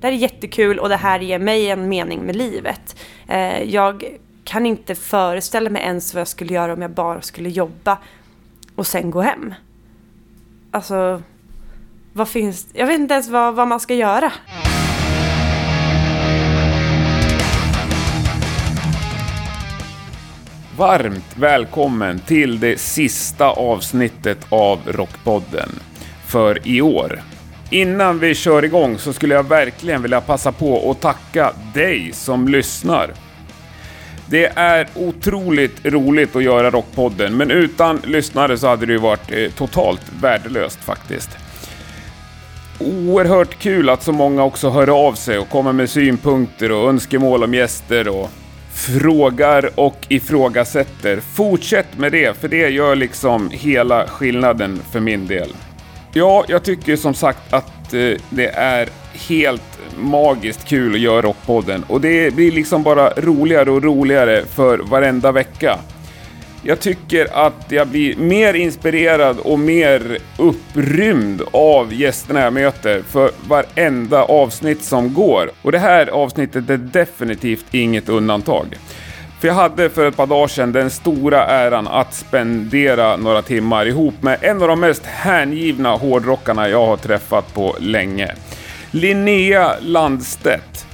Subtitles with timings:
[0.00, 2.96] Det här är jättekul och det här ger mig en mening med livet.
[3.28, 4.04] Eh, jag
[4.44, 7.98] kan inte föreställa mig ens vad jag skulle göra om jag bara skulle jobba
[8.74, 9.54] och sen gå hem.
[10.70, 11.22] Alltså,
[12.12, 14.32] vad finns Jag vet inte ens vad, vad man ska göra.
[20.76, 25.68] Varmt välkommen till det sista avsnittet av Rockpodden
[26.26, 27.22] för i år.
[27.70, 32.48] Innan vi kör igång så skulle jag verkligen vilja passa på att tacka dig som
[32.48, 33.10] lyssnar.
[34.26, 39.30] Det är otroligt roligt att göra Rockpodden, men utan lyssnare så hade det ju varit
[39.30, 41.30] eh, totalt värdelöst faktiskt.
[42.78, 47.44] Oerhört kul att så många också hör av sig och kommer med synpunkter och önskemål
[47.44, 48.30] om gäster och
[48.72, 51.20] frågar och ifrågasätter.
[51.20, 55.48] Fortsätt med det, för det gör liksom hela skillnaden för min del.
[56.12, 58.88] Ja, jag tycker som sagt att eh, det är
[59.28, 64.78] helt magiskt kul att göra Rockpodden och det blir liksom bara roligare och roligare för
[64.78, 65.78] varenda vecka.
[66.62, 73.30] Jag tycker att jag blir mer inspirerad och mer upprymd av gästerna jag möter för
[73.48, 75.50] varenda avsnitt som går.
[75.62, 78.66] Och det här avsnittet är definitivt inget undantag.
[79.40, 83.86] För jag hade för ett par dagar sedan den stora äran att spendera några timmar
[83.86, 88.34] ihop med en av de mest hängivna hårdrockarna jag har träffat på länge.
[88.90, 90.86] Linnea Landstedt.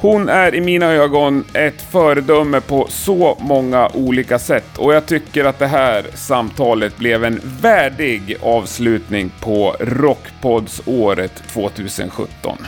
[0.00, 5.44] Hon är i mina ögon ett föredöme på så många olika sätt och jag tycker
[5.44, 12.58] att det här samtalet blev en värdig avslutning på Rockpods-året 2017.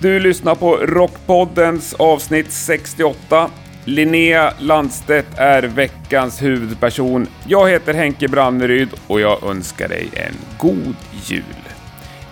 [0.00, 3.50] Du lyssnar på Rockpoddens avsnitt 68.
[3.84, 7.26] Linnea Landstedt är veckans huvudperson.
[7.48, 11.42] Jag heter Henke Branneryd och jag önskar dig en god jul,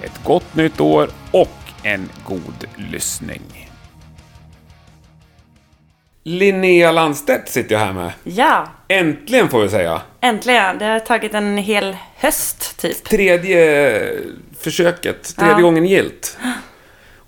[0.02, 1.48] ett gott nytt år och
[1.83, 3.42] en god lyssning.
[6.24, 8.12] Linnea Landstedt sitter jag här med.
[8.24, 10.01] Ja, Äntligen får vi säga.
[10.20, 10.78] äntligen.
[10.78, 13.05] Det har tagit en hel höst, typ.
[13.05, 14.02] Tredje
[14.61, 15.61] försöket, tredje Ja.
[15.61, 16.39] gången gilt.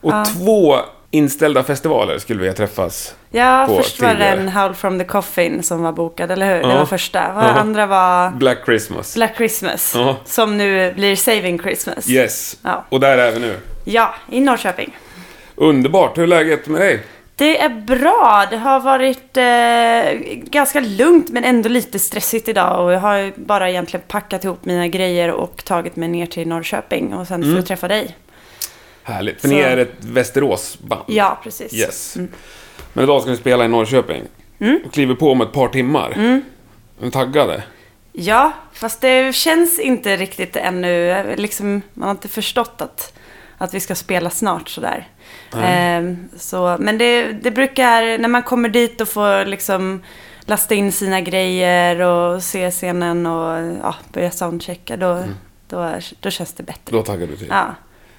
[0.04, 0.76] Och två
[1.10, 4.40] inställda festivaler skulle vi ha träffats Ja, på först var det tidigare.
[4.40, 6.62] en Howl from the Coffin som var bokad, eller hur?
[6.62, 6.78] Det Ja.
[6.78, 7.32] var första.
[7.34, 7.46] Och Ja.
[7.48, 9.14] andra var Black Christmas.
[9.14, 9.92] Black Christmas.
[9.96, 10.16] Ja.
[10.24, 12.10] Som nu blir Saving Christmas.
[12.10, 12.56] Yes.
[12.62, 12.84] Ja.
[12.88, 13.56] Och där är vi nu.
[13.84, 14.96] Ja, i Norrköping.
[15.56, 16.18] Underbart.
[16.18, 17.00] Hur är läget med dig?
[17.36, 18.46] Det är bra.
[18.50, 22.84] Det har varit eh, ganska lugnt men ändå lite stressigt idag.
[22.84, 27.14] Och jag har bara egentligen packat ihop mina grejer och tagit mig ner till Norrköping.
[27.14, 27.54] Och sen Mm.
[27.54, 28.16] för att träffa dig.
[29.04, 29.40] Härligt.
[29.40, 31.02] För Så- ni är ett Västeråsband.
[31.06, 31.74] Ja, precis.
[31.74, 32.16] Yes.
[32.92, 34.22] Men idag ska ni spela i Norrköping.
[34.58, 34.80] Mm.
[34.86, 36.10] Och kliver på om ett par timmar.
[36.10, 36.42] Är
[37.04, 37.62] ni taggade?
[38.12, 41.24] Ja, fast det känns inte riktigt ännu.
[41.36, 43.12] Liksom, man har inte förstått att,
[43.58, 45.08] att vi ska spela snart sådär.
[45.62, 50.02] Ehm, så, men det, det brukar, när man kommer dit och får liksom
[50.40, 55.24] lasta in sina grejer och se scenen och ja, börja soundchecka, då,
[55.68, 56.96] då, är, då känns det bättre.
[56.96, 57.46] Då taggar du till.
[57.50, 57.74] Ja.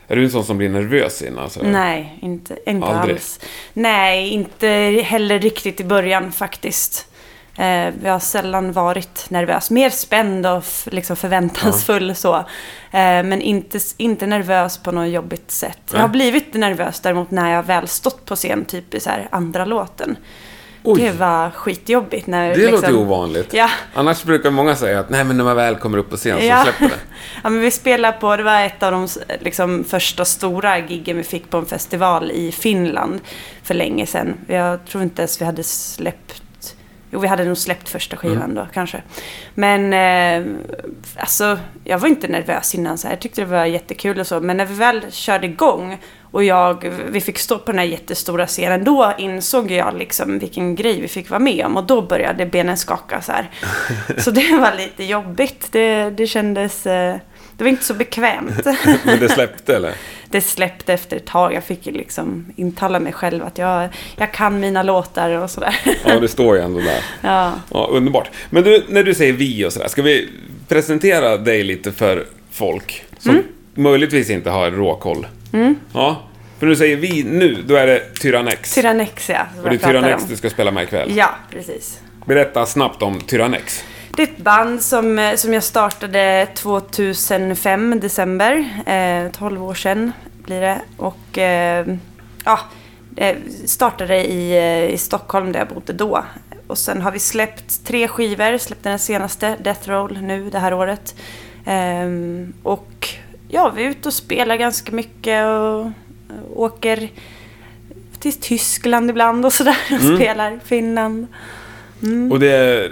[0.07, 1.49] Är du en sån som blir nervös innan?
[1.49, 1.63] Så?
[1.63, 3.15] Nej, inte, inte Aldrig?
[3.15, 3.39] alls.
[3.73, 4.67] Nej, inte
[5.05, 7.07] heller riktigt i början faktiskt.
[7.57, 9.71] Eh, jag har sällan varit nervös.
[9.71, 12.35] Mer spänd och liksom förväntansfull så.
[12.35, 15.79] Eh, men inte, inte nervös på något jobbigt sätt.
[15.93, 19.65] Jag har blivit nervös däremot när jag väl stått på scen, typ i så andra
[19.65, 20.17] låten.
[20.85, 21.01] Oj.
[21.01, 22.27] Det var skitjobbigt.
[22.27, 23.53] När, Det liksom, låter ovanligt.
[23.53, 23.69] Ja.
[23.93, 26.45] Annars brukar många säga att nej men när man väl kommer upp på scen så
[26.45, 26.63] Ja.
[26.63, 27.01] släpper det.
[27.43, 29.07] ja, men vi spelade på, det var ett av de
[29.39, 33.19] liksom, första stora giggen vi fick på en festival i Finland
[33.63, 34.33] för länge sedan.
[34.47, 36.75] Jag tror inte ens vi hade släppt,
[37.11, 39.01] jo vi hade nog släppt första skivan då kanske.
[39.53, 40.53] Men eh,
[41.17, 43.13] alltså, jag var inte nervös innan så här.
[43.15, 44.39] Jag tyckte det var jättekul och så.
[44.39, 45.97] Men när vi väl körde igång
[46.35, 50.75] och jag, vi fick stå på den här jättestora scenen, då insåg jag liksom vilken
[50.75, 51.77] grej vi fick vara med om.
[51.77, 53.49] Och då började benen skaka så här.
[54.17, 55.67] Så det var lite jobbigt.
[55.71, 56.85] Det, det kändes...
[56.85, 57.15] eh,
[57.57, 58.65] Det var inte så bekvämt.
[59.03, 59.93] Men det släppte eller?
[60.29, 61.53] Det släppte efter ett tag.
[61.53, 65.75] Jag fick liksom intala mig själv att jag, jag kan mina låtar och sådär.
[66.05, 67.03] Ja, det står ju ändå där.
[67.21, 67.53] Ja.
[67.71, 68.29] Ja, underbart.
[68.49, 70.29] Men du, när du säger vi och sådär, ska vi
[70.67, 73.43] presentera dig lite för folk som Mm.
[73.75, 75.27] Möjligtvis inte har råkoll?
[75.93, 76.21] Ja,
[76.59, 78.73] för du säger vi nu, då är det Tyrannex.
[78.73, 79.47] Tyrannexia.
[79.55, 80.29] som och det är Tyrannex om.
[80.29, 81.17] du ska spela med ikväll.
[81.17, 82.01] Ja, precis.
[82.25, 83.83] Berätta snabbt om Tyrannex.
[84.15, 88.65] Det är ett band som, eh, som jag startade 2005, december.
[88.85, 90.11] Eh, 12 år sedan
[90.43, 90.81] blir det.
[90.97, 91.87] Och eh,
[92.45, 92.59] ja,
[93.09, 93.35] det
[93.65, 96.25] startade i, eh, i Stockholm där jag bodde då.
[96.67, 100.73] Och sen har vi släppt tre skivor, släppte den senaste, Death Roll, nu det här
[100.73, 101.15] året.
[101.65, 103.09] Ehm, och
[103.47, 105.91] ja, vi är ute och spelar ganska mycket och,
[106.55, 107.09] åker
[108.19, 110.15] till Tyskland ibland och sådär och Mm.
[110.15, 110.59] spelar.
[110.65, 111.27] Finland.
[112.31, 112.91] Och det är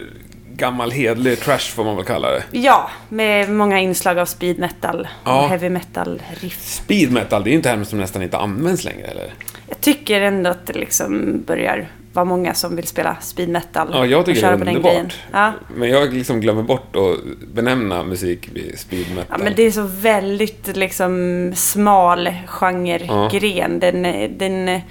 [0.55, 2.43] gammal hedlig trash får man väl kalla det.
[2.51, 5.41] Ja, med många inslag av speed metal Ja.
[5.43, 6.61] och heavy metal riff.
[6.67, 9.33] Speed metal, det är ju en term som nästan inte används längre eller?
[9.69, 13.89] Jag tycker ändå att det liksom börjar vara många som vill spela speed metal.
[13.93, 15.15] Ja, jag och tycker det köra är på den underbart.
[15.31, 15.51] Ja.
[15.75, 19.25] Men jag liksom glömmer bort att benämna musik vid speed metal.
[19.29, 23.79] Ja, men det är så väldigt liksom smal genregren.
[23.79, 24.01] Den,
[24.37, 24.81] den,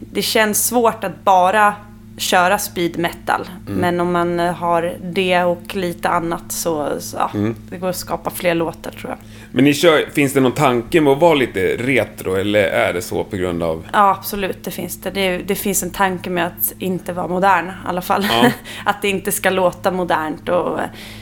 [0.00, 1.74] det känns svårt att bara
[2.16, 3.48] köra speed metal.
[3.68, 3.80] Mm.
[3.80, 7.54] Men om man har det och lite annat så, så ja, Mm.
[7.70, 9.18] det går att skapa fler låtar tror jag.
[9.56, 13.02] Men ni kör, finns det någon tanke med att vara lite retro eller är det
[13.02, 13.86] så på grund av...
[13.92, 14.64] Ja, absolut.
[14.64, 15.10] Det finns det.
[15.10, 18.26] Det, det finns en tanke med att inte vara modern i alla fall.
[18.30, 18.50] Ja.
[18.84, 20.48] att det inte ska låta modernt.
[20.48, 20.80] Och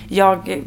[0.08, 0.62] jag,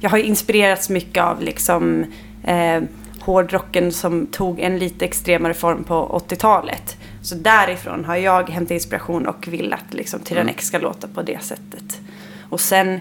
[0.00, 2.04] jag har inspirerats mycket av liksom,
[2.44, 2.82] eh,
[3.20, 6.96] hårdrocken som tog en lite extremare form på 80-talet.
[7.22, 11.42] Så därifrån har jag hämtat inspiration och vill att liksom, Tyrannex ska låta på det
[11.42, 12.00] sättet.
[12.48, 13.00] Och sen,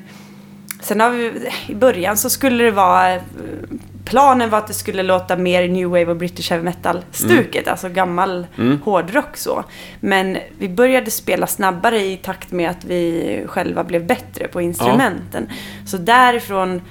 [0.81, 1.31] sen har vi,
[1.67, 3.21] i början så skulle det vara eh,
[4.09, 7.89] Planen var att det skulle låta mer new wave och british heavy metal stuket, alltså
[7.89, 8.47] gammal
[8.83, 9.63] hårdrock så.
[9.99, 15.49] Men vi började spela snabbare i takt med att vi själva blev bättre på instrumenten.
[15.85, 16.81] Så därifrån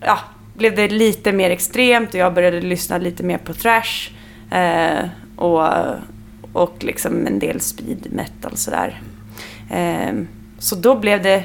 [0.00, 0.18] ja,
[0.54, 4.10] blev det lite mer extremt och jag började lyssna lite mer på thrash.
[4.50, 5.68] Eh, och,
[6.52, 9.00] och liksom en del speed metal sådär.
[9.70, 10.14] Eh,
[10.58, 11.44] så då blev det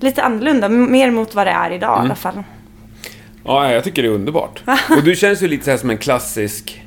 [0.00, 2.42] lite annorlunda, mer mot vad det är idag i alla fall.
[3.46, 4.62] Ja, jag tycker det är underbart.
[4.96, 6.82] Och du känns ju lite så här som en klassisk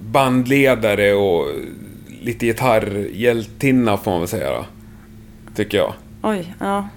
[0.00, 1.46] bandledare och
[2.22, 4.66] lite gitarrhjältinna får man väl säga då.
[5.54, 5.94] Tycker jag.
[6.22, 6.88] Oj, ja.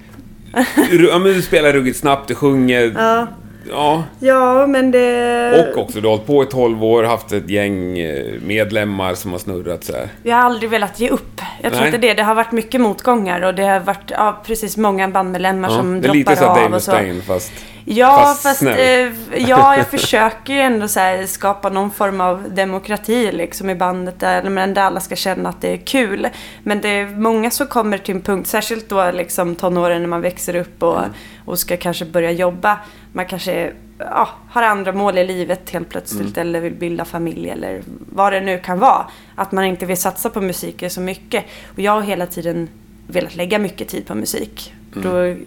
[0.91, 2.93] Ja, men du spelar ruggigt snabbt, du sjunger.
[2.95, 3.27] Ja,
[3.69, 4.03] Ja.
[4.19, 5.71] ja men det...
[5.73, 9.31] Och också, du har hållit på i 12 år, haft ett gäng eh, medlemmar som
[9.31, 10.09] har snurrat så här.
[10.23, 11.41] Jag har aldrig velat ge upp.
[11.61, 12.13] Jag tror inte det.
[12.13, 16.01] Det har varit mycket motgångar och det har varit ja, precis många bandmedlemmar Ja, som
[16.01, 16.91] det är lite droppar så av Dave och så.
[16.91, 17.53] Mustaine fast...
[17.85, 19.09] Ja, Fast fast, eh,
[19.49, 24.43] ja, jag försöker ju ändå här, skapa någon form av demokrati liksom i bandet där,
[24.43, 26.27] men där alla ska känna att det är kul.
[26.63, 30.21] Men det är många som kommer till en punkt, särskilt då liksom tonåren när man
[30.21, 31.11] växer upp och, Mm.
[31.45, 32.79] och ska kanske börja jobba.
[33.13, 36.47] Man kanske ja, har andra mål i livet helt plötsligt Mm.
[36.49, 37.81] eller vill bilda familj eller
[38.11, 39.05] vad det nu kan vara.
[39.35, 41.45] Att man inte vill satsa på musiken så mycket.
[41.73, 42.69] Och jag har hela tiden
[43.07, 44.73] velat lägga mycket tid på musik.
[44.95, 45.03] Mm.
[45.09, 45.43] Då,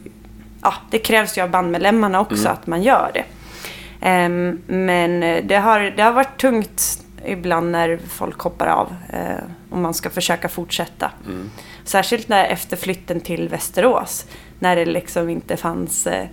[0.65, 3.25] ja, det krävs ju av bandmedlemmarna också att man gör det.
[4.01, 9.79] Ehm, men det har, det har varit tungt ibland när folk hoppar av eh, och
[9.79, 11.11] man ska försöka fortsätta.
[11.85, 14.27] Särskilt när efter flytten till Västerås.
[14.59, 16.27] När det liksom inte fanns eh,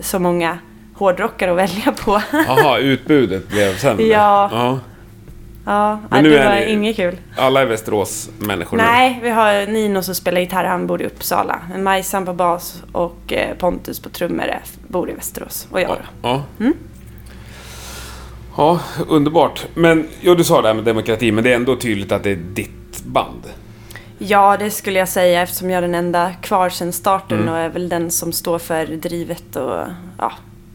[0.00, 0.58] så många
[0.94, 2.22] hårdrockare att välja på.
[2.32, 4.04] Jaha, utbudet blev sämre.
[4.04, 4.48] Ja.
[4.52, 4.78] ja.
[5.68, 7.16] Ja, Men nu det var det- inget kul.
[7.36, 8.82] Alla är Västerås-människor nu.
[8.82, 11.60] Nej, vi har Nino som spelar gitarr, han bor i Uppsala.
[11.78, 14.44] Majsan på bas och eh, Pontus på trummor
[14.88, 15.68] bor i Västerås.
[15.70, 15.94] Och jag Ja.
[16.22, 16.28] då.
[16.28, 16.42] Ja.
[16.60, 16.74] Mm.
[18.56, 19.66] ja, underbart.
[19.74, 22.30] Men, jo, du sa det här med demokrati, men det är ändå tydligt att det
[22.30, 23.42] är ditt band.
[24.18, 27.48] Ja, det skulle jag säga eftersom jag är den enda kvar sedan starten Mm.
[27.54, 29.80] och är väl den som står för drivet och
[30.18, 30.32] ja,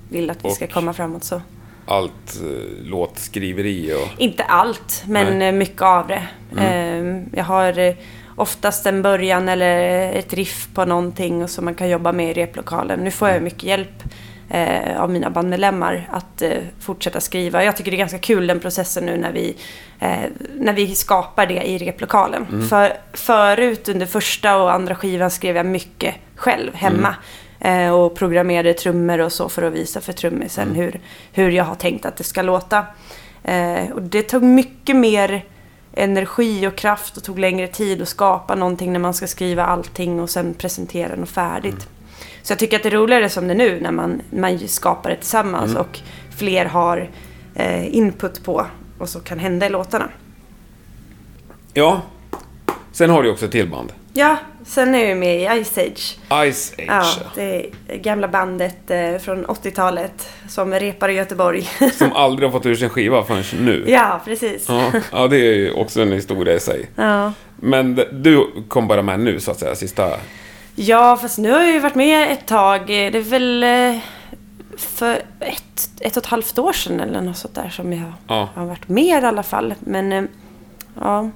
[0.10, 1.42] vill att vi ska Och- komma framåt så.
[1.86, 4.22] Allt eh, låtskriveri och...
[4.22, 5.34] Inte allt, men Nej.
[5.34, 5.56] Mm.
[5.56, 6.24] eh, mycket av det.
[6.62, 7.94] Eh, Jag har eh,
[8.36, 12.34] oftast en början eller ett riff på någonting och som man kan jobba med i
[12.34, 13.00] replokalen.
[13.00, 13.44] Nu får jag Mm.
[13.44, 14.04] mycket hjälp
[14.98, 16.44] av mina bandmedlemmar att
[16.80, 17.64] fortsätta skriva.
[17.64, 19.56] Jag tycker det är ganska kul den processen nu när vi,
[20.56, 22.46] när vi skapar det i replokalen.
[22.52, 22.68] Mm.
[22.70, 26.98] För, förut under första och andra skivan skrev jag mycket själv hemma.
[27.08, 27.14] Mm.
[27.66, 30.76] Eh, och programmerade trummor och så för att visa för trummisen Mm.
[30.82, 31.00] hur,
[31.32, 32.86] hur jag har tänkt att det ska låta.
[33.44, 35.46] Eh, och det tog mycket mer
[35.94, 40.20] energi och kraft och tog längre tid att skapa någonting när man ska skriva allting
[40.20, 41.74] och sen presentera något färdigt.
[41.74, 41.86] Mm.
[42.42, 45.10] Så jag tycker att det är roligare som det är nu när man, man skapar
[45.10, 45.82] det tillsammans Mm.
[45.82, 46.00] och
[46.38, 47.10] fler har
[47.56, 48.66] eh, input på
[48.98, 50.10] vad som kan hända i låtarna.
[51.74, 52.02] Ja.
[52.92, 53.94] Sen har du också ett till band.
[54.14, 56.18] Ja, sen är jag med i Ice Age.
[56.52, 56.86] Ice Age.
[56.88, 57.04] Ja,
[57.36, 57.70] det
[58.02, 61.70] gamla bandet eh, från 80-talet som repar i Göteborg.
[61.94, 63.84] Som aldrig har fått ur sin skiva förrän nu.
[63.88, 64.66] ja, precis.
[64.70, 66.90] Ja, ja, det är ju också en historia i sig.
[66.96, 67.34] Ja.
[67.56, 70.10] Men du kom bara med nu, så att säga, sista...
[70.76, 72.88] Ja, fast nu har jag ju varit med ett tag.
[72.88, 73.98] Det är väl eh,
[74.78, 78.50] för ett, ett och ett halvt år sedan eller något sånt där som jag Ja.
[78.56, 79.74] har varit med i alla fall.
[79.80, 80.24] Men eh,
[81.02, 81.30] ja.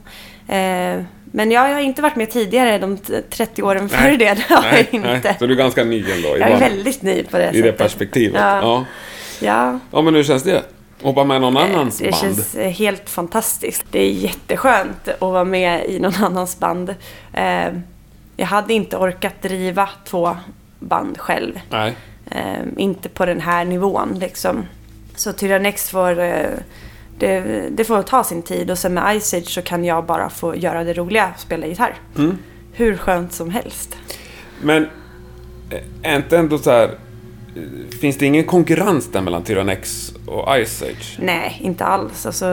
[0.55, 4.17] Eh, men jag, har inte varit med tidigare de t- 30 åren före Nej.
[4.17, 4.33] det.
[4.47, 5.15] Det har Nej, jag nej.
[5.15, 5.35] inte.
[5.39, 7.53] Så du är ganska ny ändå Jag är band- väldigt ny på det i det
[7.61, 7.77] sättet.
[7.77, 8.41] perspektivet.
[8.41, 8.61] Ja.
[8.61, 8.85] Ja.
[9.39, 10.63] Ja, ja, men hur känns det?
[11.01, 12.15] Hoppa med någon annans det band?
[12.21, 13.85] känns eh, helt fantastiskt.
[13.91, 16.95] Det är jätteskönt att vara med i någon annans band.
[17.33, 17.67] Eh,
[18.37, 20.37] Jag hade inte orkat driva två
[20.79, 21.59] band själv.
[21.69, 21.95] Nej.
[22.31, 24.65] Eh, inte på den här nivån liksom.
[25.15, 26.45] Så Tyrannex får, eh,
[27.17, 30.29] det, det får ta sin tid och sen med Ice Age så kan jag bara
[30.29, 31.95] få göra det roliga, spela gitarr.
[32.17, 32.37] Mm.
[32.73, 33.97] Hur skönt som helst.
[34.61, 34.83] Men
[35.69, 35.79] eh,
[36.11, 36.83] är inte ändå så här...
[37.55, 41.17] eh, Finns det ingen konkurrens där mellan Tyrannex och Ice Age?
[41.21, 42.25] Nej, inte alls.
[42.25, 42.45] Alltså,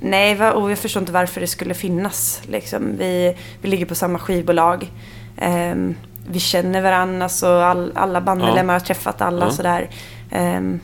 [0.00, 2.42] nej, och jag förstår inte varför det skulle finnas.
[2.46, 2.96] Liksom.
[2.98, 4.90] Vi, vi ligger på samma skivbolag.
[5.36, 5.94] Ehm,
[6.30, 9.50] vi känner varandra, så all, alla bandmedlemmar har träffat alla Ja.
[9.50, 9.90] sådär.
[10.30, 10.80] Ehm,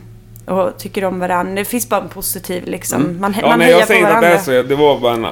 [0.49, 1.55] och tycker om varandra.
[1.55, 3.17] Det finns bara en positiv liksom.
[3.19, 3.39] Man, Mm.
[3.41, 4.51] Ja, man nej, jag säger inte att det är så.
[4.63, 5.29] Det var bara en ä,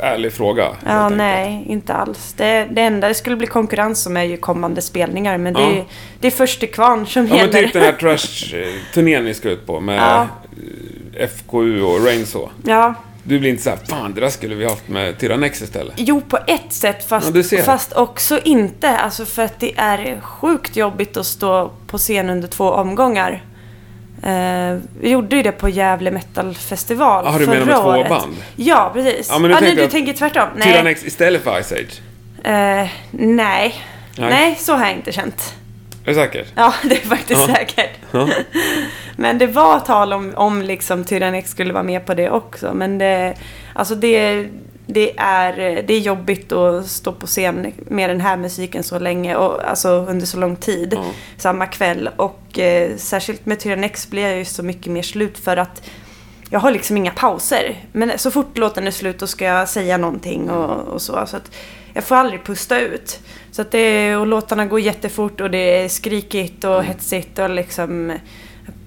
[0.00, 0.62] ärlig fråga.
[0.62, 1.16] Ja, helt enkelt.
[1.18, 2.32] nej, inte alls.
[2.36, 5.38] Det, det enda det skulle bli konkurrens om är ju kommande spelningar.
[5.38, 5.68] Men det, Ja.
[5.70, 5.84] är,
[6.20, 7.62] det är först till kvarn som Ja, men gäller.
[7.62, 10.26] typ den här Trash-turnén ni ska ut på med Ja.
[11.18, 12.48] eh, FKU och Rainsaw.
[12.64, 12.94] Ja,
[13.26, 15.94] Du blir inte så här, fan det där skulle vi haft med Tyrannex istället.
[15.96, 18.88] Jo, på ett sätt, fast, Ja, fast också inte.
[18.96, 23.42] Alltså för att det är sjukt jobbigt att stå på scen under två omgångar.
[24.22, 28.08] Eh, vi gjorde ju det på Gävle Metal Festival Ah, du menar med två året.
[28.08, 28.36] band?
[28.56, 29.28] Ja, precis.
[29.30, 30.48] Ja, men nu ah, tänker du jag- tänker tvärtom?
[30.56, 30.68] Nej.
[30.72, 32.00] Tyrannex istället för Ice Age.
[32.44, 32.90] Eh, nej.
[33.10, 33.74] Nej.
[34.16, 34.54] nej.
[34.58, 35.54] så har jag inte känt.
[36.04, 36.46] Är du säker?
[36.54, 37.54] Ja, det är faktiskt Ja.
[37.54, 37.90] säkert.
[38.10, 38.28] Ja.
[39.16, 42.74] Men det var tal om, om liksom Tyrannex skulle vara med på det också.
[42.74, 43.34] Men det,
[43.74, 44.46] alltså det,
[44.86, 49.36] det, är, det är jobbigt att stå på scen med den här musiken så länge.
[49.36, 50.92] Och, alltså under så lång tid.
[50.96, 51.04] Ja.
[51.36, 52.10] Samma kväll.
[52.16, 55.82] Och eh, särskilt med Tyrannex blir jag ju så mycket mer slut för att
[56.50, 57.76] jag har liksom inga pauser.
[57.92, 61.26] Men så fort låten är slut då ska jag säga någonting och, och så.
[61.26, 61.50] Så att
[61.94, 63.20] jag får aldrig pusta ut.
[63.50, 68.18] Så att det, och låtarna går jättefort och det är skrikigt och hetsigt och liksom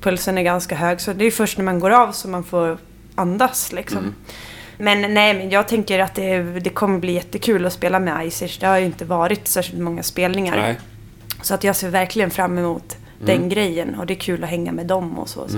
[0.02, 1.02] pulsen är ganska hög.
[1.02, 2.78] Så det är först när man går av som man får
[3.16, 4.16] andas liksom.
[4.78, 8.58] Men nej, men jag tänker att det, det kommer bli jättekul att spela med Icers.
[8.60, 10.58] Det har ju inte varit särskilt många spelningar.
[10.58, 10.76] Nej.
[11.42, 14.72] Så att jag ser verkligen fram emot den grejen och det är kul att hänga
[14.72, 15.48] med dem och så.
[15.50, 15.58] så.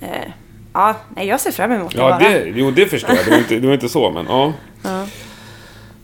[0.00, 0.30] Eh,
[0.72, 3.24] ja, nej, jag ser fram emot Ja, det, jo, det förstår jag.
[3.24, 4.52] Det var inte, det var inte så, men ja.
[4.82, 5.06] Ja.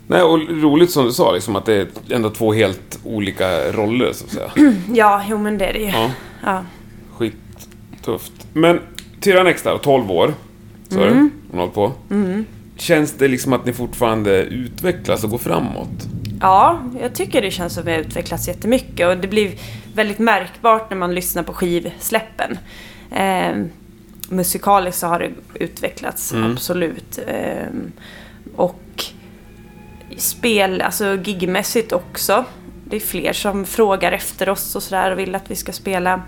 [0.06, 4.12] Nej, och roligt som du sa, liksom, att det är ändå två helt olika roller,
[4.12, 4.50] så att säga.
[4.94, 5.90] ja, jo men det är det ju.
[5.90, 6.10] Ja,
[6.44, 6.64] Ja.
[7.16, 8.32] skittufft.
[8.52, 8.80] Men
[9.20, 10.34] Tyrannex där, 12 år.
[11.00, 11.10] Är det.
[11.12, 11.30] Mm.
[11.50, 11.92] Hon har på.
[12.76, 15.88] Känns det liksom att ni fortfarande utvecklas och går framåt?
[16.40, 19.52] ja, jag tycker det känns som att vi har utvecklats jättemycket och det blir
[19.94, 22.58] väldigt märkbart när man lyssnar på skivsläppen.
[23.10, 23.64] Eh,
[24.28, 26.52] musikaliskt så har det utvecklats, Mm.
[26.52, 27.18] absolut.
[27.26, 27.66] Eh,
[28.56, 29.04] och
[30.16, 32.44] spel, alltså gigmässigt också.
[32.84, 36.22] Det är fler som frågar efter oss och sådär och vill att vi ska spela.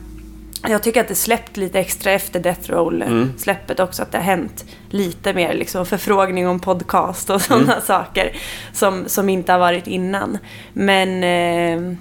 [0.69, 4.03] Jag tycker att det släppt lite extra efter Death Roll-släppet också.
[4.03, 8.37] Att det har hänt lite mer liksom förfrågning om podcast och sådana saker.
[8.73, 10.39] Som, som inte har varit innan.
[10.73, 11.25] Men...
[11.25, 11.97] Eh,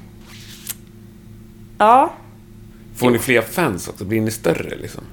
[1.77, 2.13] ja,
[2.95, 4.05] Får ni fler fans också?
[4.05, 5.03] Blir ni större liksom?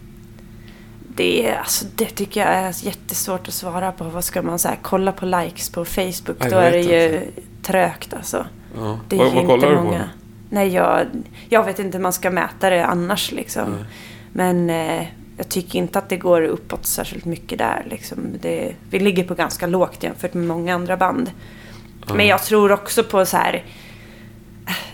[1.17, 4.05] det, alltså, det tycker jag är jättesvårt att svara på.
[4.05, 4.77] Vad ska man säga?
[4.83, 6.37] Kolla på likes på Facebook.
[6.39, 7.43] Nej, då är det ju inte.
[7.63, 8.47] trögt alltså.
[8.77, 8.99] Ja.
[9.09, 9.99] Det är vad ju vad inte kollar du på?
[10.53, 11.07] Nej, jag,
[11.49, 13.71] jag vet inte hur man ska mäta det annars liksom.
[13.71, 13.85] Nej.
[14.33, 15.07] Men eh,
[15.37, 17.87] jag tycker inte att det går uppåt särskilt mycket där.
[17.91, 18.19] Liksom.
[18.41, 21.31] Det, vi ligger på ganska lågt jämfört med många andra band.
[22.15, 23.65] Men jag tror också på så här...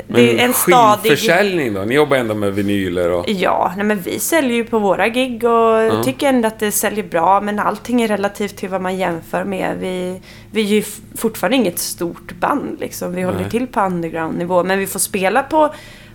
[0.06, 1.02] Det är Men stadig...
[1.02, 1.80] skivförsäljning då?
[1.80, 3.28] Ni jobbar ändå med vinyler och...
[3.28, 6.72] Ja, nej men vi säljer ju på våra gig och jag tycker ändå att det
[6.72, 7.40] säljer bra.
[7.40, 9.76] Men allting är relativt till vad man jämför med.
[9.80, 10.20] Vi,
[10.50, 10.84] vi är ju
[11.16, 13.14] fortfarande inget stort band liksom.
[13.14, 13.50] Vi håller Nej.
[13.50, 14.64] till på underground-nivå.
[14.64, 15.74] Men vi får spela på,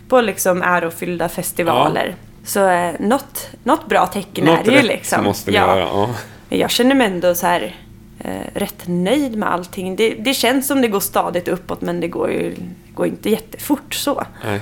[0.10, 2.16] på liksom ärofyllda festivaler.
[2.46, 5.24] Så eh, något, något bra tecken är Något det ju liksom.
[5.24, 5.78] måste ni ja.
[5.78, 5.80] göra.
[5.80, 6.10] Ja.
[6.50, 7.76] Jag känner mig ändå så här
[8.20, 9.96] eh, rätt nöjd med allting.
[9.96, 12.56] Det, det känns som det går stadigt uppåt men det går ju
[12.96, 14.24] går inte jättefort så.
[14.46, 14.60] Nej.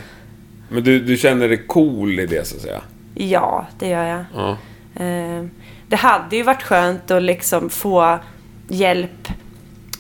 [0.70, 2.82] Men du, du känner dig cool i det så att säga?
[3.16, 4.24] Ja, det gör jag.
[4.36, 4.58] Ja.
[5.06, 5.46] Eh,
[5.88, 8.20] Det hade ju varit skönt att liksom få
[8.68, 9.28] hjälp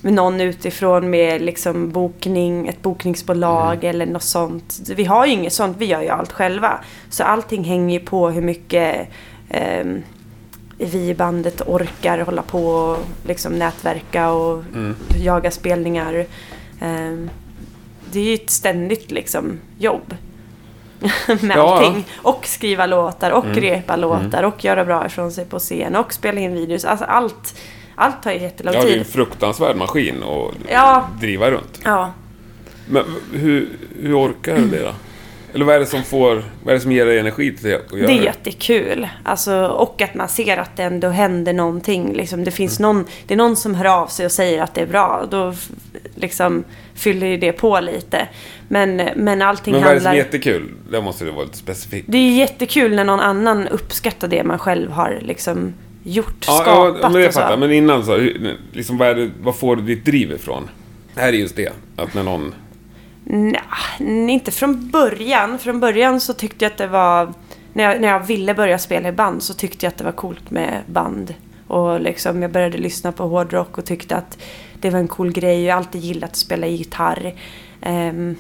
[0.01, 4.79] med någon utifrån med liksom bokning, ett bokningsbolag eller något sånt.
[4.95, 6.79] Vi har ju inget sånt, vi gör ju allt själva.
[7.09, 9.07] Så allting hänger ju på hur mycket
[9.49, 9.85] eh,
[10.85, 12.97] vi i bandet orkar hålla på och
[13.27, 14.63] liksom nätverka och
[15.21, 16.13] jaga spelningar.
[16.81, 17.17] Eh,
[18.11, 20.15] det är ju ett ständigt liksom jobb.
[21.41, 22.05] med Ja, allting.
[22.15, 26.39] Och skriva låtar och repa låtar och göra bra ifrån sig på scen och spela
[26.41, 26.85] in videos.
[26.85, 27.59] Alltså allt,
[27.95, 29.13] allt tar ju jättelång Ja, det är en tid.
[29.13, 31.07] fruktansvärd maskin att Ja.
[31.19, 31.79] driva runt.
[31.83, 32.11] Ja,
[32.89, 33.69] Men hur,
[34.01, 34.91] hur orkar du det då?
[35.53, 37.93] Eller vad är det som får, vad är det som ger dig energi till att
[37.93, 38.23] göra det är det?
[38.23, 39.07] jättekul.
[39.23, 42.13] Alltså, och att man ser att det ändå händer någonting.
[42.13, 44.81] Liksom, det finns någon, det är någon som hör av sig och säger att det
[44.81, 45.25] är bra.
[45.31, 45.53] Då
[46.15, 46.63] liksom,
[46.95, 48.27] fyller ju det på lite.
[48.67, 50.21] Men, men allting Men vad är det som handlar...
[50.21, 50.71] är jättekul?
[50.91, 52.07] Det måste det vara lite specifikt.
[52.09, 56.97] Det är jättekul när någon annan uppskattar det man själv har liksom gjort, Ja, skapat
[57.01, 57.39] ja, men det och så.
[57.39, 57.57] fattar.
[57.57, 58.29] Men innan så,
[58.71, 60.69] liksom, vad, är det, vad får du ditt driv ifrån?
[61.15, 62.53] Det här är just det, att när någon...
[63.31, 63.63] Nja,
[64.29, 65.59] inte från början.
[65.59, 67.33] Från början så tyckte jag att det var...
[67.73, 70.11] När jag, när jag ville börja spela i band så tyckte jag att det var
[70.11, 71.33] coolt med band.
[71.67, 74.37] Och liksom jag började lyssna på hårdrock och tyckte att
[74.79, 75.63] det var en cool grej.
[75.63, 77.33] Jag har alltid gillat att spela gitarr.
[77.85, 78.35] Um,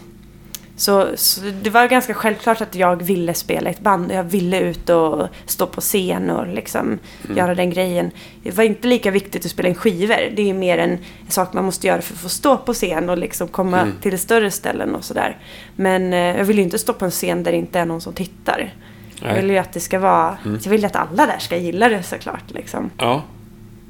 [0.81, 4.11] så, så det var ganska självklart att jag ville spela i ett band.
[4.11, 6.99] Jag ville ut och stå på scen och liksom
[7.35, 8.11] göra den grejen.
[8.43, 10.35] Det var inte lika viktigt att spela in skivor.
[10.35, 10.97] Det är mer en
[11.29, 14.51] sak man måste göra för att få stå på scen och liksom komma till större
[14.51, 15.37] ställen och sådär.
[15.75, 18.01] Men eh, jag vill ju inte stå på en scen där det inte är någon
[18.01, 18.73] som tittar.
[19.21, 19.41] Jag Nej.
[19.41, 20.37] vill ju att det ska vara...
[20.63, 22.51] Jag vill att alla där ska gilla det såklart.
[22.51, 22.89] Liksom.
[22.97, 23.23] Ja.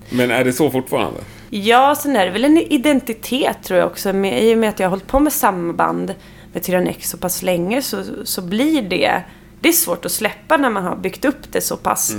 [0.10, 1.20] Men är det så fortfarande?
[1.50, 4.14] Ja, sen är det väl en identitet tror jag också.
[4.14, 6.16] Med, I och med att jag har hållit på med samma band
[6.54, 9.24] med Tyrannex så pass länge så, så blir det...
[9.60, 12.16] Det är svårt att släppa när man har byggt upp det så pass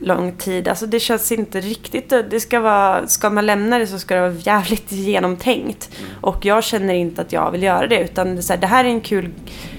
[0.00, 0.68] lång tid.
[0.68, 2.08] Alltså det känns inte riktigt...
[2.30, 3.06] Det ska vara...
[3.06, 5.90] Ska man lämna det så ska det vara jävligt genomtänkt.
[6.20, 8.66] Och jag känner inte att jag vill göra det utan det, är så här, det
[8.66, 9.30] här är en kul...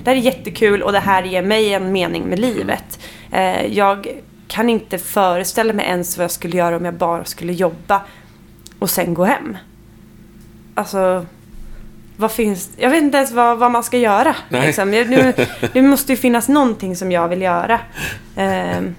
[0.04, 3.00] Det här är jättekul och det här ger mig en mening med livet.
[3.32, 4.08] Eh, jag
[4.48, 8.02] kan inte föreställa mig ens vad jag skulle göra om jag bara skulle jobba
[8.80, 9.58] och sen gå hem.
[10.76, 11.26] Alltså,
[12.20, 12.70] vad finns...
[12.78, 14.36] Jag vet inte ens vad, vad man ska göra.
[14.50, 14.66] Nej.
[14.68, 14.94] Liksom.
[14.94, 15.34] Jag- Nu,
[15.74, 17.80] det måste ju finnas någonting som jag vill göra.
[18.36, 18.96] Ehm,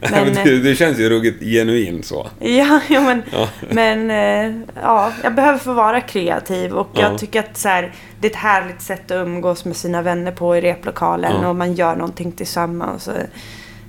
[0.10, 2.28] Men, det, det känns ju ruggigt genuin så.
[2.40, 3.48] ja, ja, men, Ja.
[3.70, 7.00] men eh, ja, jag behöver få vara kreativ och Ja.
[7.00, 10.32] jag tycker att så här, det är ett härligt sätt att umgås med sina vänner
[10.32, 11.48] på i replokalen Ja.
[11.48, 13.08] och man gör någonting tillsammans.
[13.08, 13.14] Och,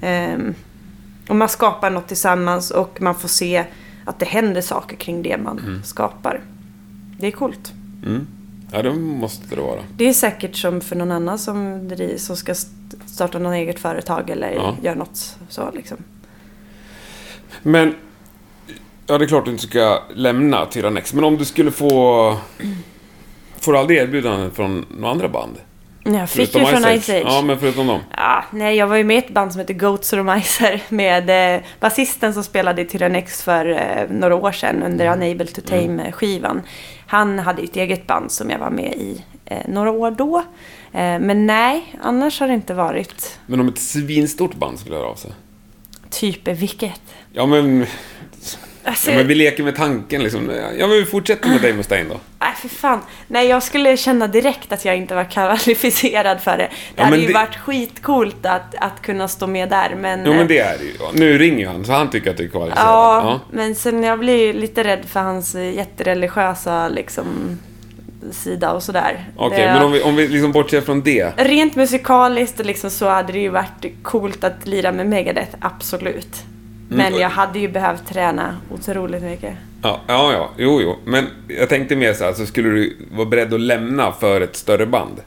[0.01, 0.53] ehm,
[1.29, 3.63] och man skapar något tillsammans och man får se
[4.05, 5.83] att det händer saker kring det man Mm.
[5.83, 6.39] skapar.
[7.19, 7.73] Det är coolt.
[8.05, 8.27] Mm.
[8.75, 9.79] Ja, det måste det vara.
[9.97, 14.29] Det är säkert som för någon annan som, som ska st- starta något eget företag
[14.29, 14.75] eller Ja.
[14.81, 15.97] göra något så liksom.
[17.63, 17.95] Men,
[19.07, 22.37] ja det är klart att du inte ska lämna Tyrannex, men om du skulle få...
[23.59, 25.55] Får du aldrig erbjudanden från några andra band?
[26.07, 27.23] Jag fick Förutom ju från Ice Age.
[27.25, 27.99] Ja, men förutom dem.
[28.17, 31.55] Ja, nej, jag var ju med i ett band som heter Goats och Miser med
[31.55, 36.61] eh, basisten som spelade i Tyrannex för eh, några år sedan under Unable to Tame-skivan.
[37.07, 40.37] Han hade ju ett eget band som jag var med i eh, några år då.
[40.91, 45.07] Eh, men nej, annars har det inte varit Men om ett svinstort band skulle höra
[45.07, 45.31] av sig?
[46.15, 47.01] typ vilket.
[47.31, 47.85] Ja, men...
[48.87, 50.51] Alltså, Ja, men vi leker med tanken liksom.
[50.77, 52.19] Ja, men vi fortsätter med Dave Mustaine då.
[52.39, 52.99] Nej, för fan.
[53.27, 56.63] Nej, jag skulle känna direkt att jag inte var kvalificerad för det.
[56.63, 60.19] Det Ja, hade ju det- varit skitcoolt att, att kunna stå med där, men...
[60.25, 60.91] Jo, men eh, det är det ju.
[61.13, 62.87] Nu ringer ju han, så han tycker att du är kvalificerad.
[62.87, 63.39] Ja, Ja.
[63.51, 67.59] men sen jag blir lite rädd för hans eh, jättereligiösa liksom,
[68.31, 69.25] sida och sådär.
[69.37, 71.33] Okej, Det- men om vi, om vi liksom bortser från det.
[71.37, 76.43] Rent musikaliskt liksom så hade det ju varit coolt att lira med Megadeth, absolut.
[76.89, 77.19] Men Mm.
[77.19, 79.53] jag hade ju behövt träna otroligt mycket.
[79.83, 80.95] Ja, ja, ja, jo, jo.
[81.05, 84.55] Men jag tänkte mer så här, så skulle du vara beredd att lämna för ett
[84.55, 85.19] större band?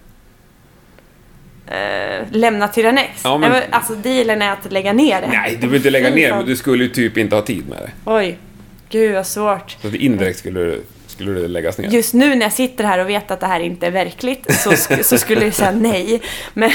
[1.67, 3.21] Eh, lämna Tyrannex.
[3.25, 3.73] Ja, men- Nej, men...
[3.75, 5.27] Alltså dealen är att lägga ner det.
[5.29, 7.79] Nej, du behöver inte lägga ner, men du skulle ju typ inte ha tid med
[7.79, 7.91] det.
[8.05, 8.39] Oj,
[8.91, 9.77] gud vad svårt.
[9.83, 10.83] Så indirekt skulle, du-
[11.25, 11.89] skulle det läggas ner.
[11.89, 14.71] Just nu när jag sitter här och vet att det här inte är verkligt så,
[14.71, 16.23] sk- så skulle jag säga nej.
[16.55, 16.71] Men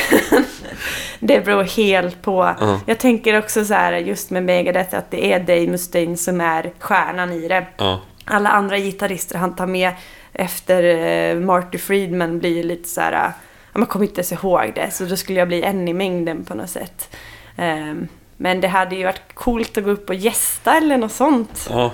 [1.20, 2.56] det beror helt på.
[2.60, 2.80] Ja.
[2.86, 6.72] Jag tänker också så här just med Megadeth att det är Dave Mustaine som är
[6.80, 7.66] stjärnan i det.
[7.78, 8.02] Ja.
[8.26, 9.92] Alla andra gitarrister han tar med
[10.34, 13.32] efter eh, Marty Friedman blir ju lite så här,
[13.74, 14.92] man kommer inte ens ihåg det.
[14.92, 17.16] Så då skulle jag bli en i mängden på något sätt.
[17.58, 21.68] Ehm, men det hade ju varit coolt att gå upp och gästa eller något sånt.
[21.70, 21.92] Ja,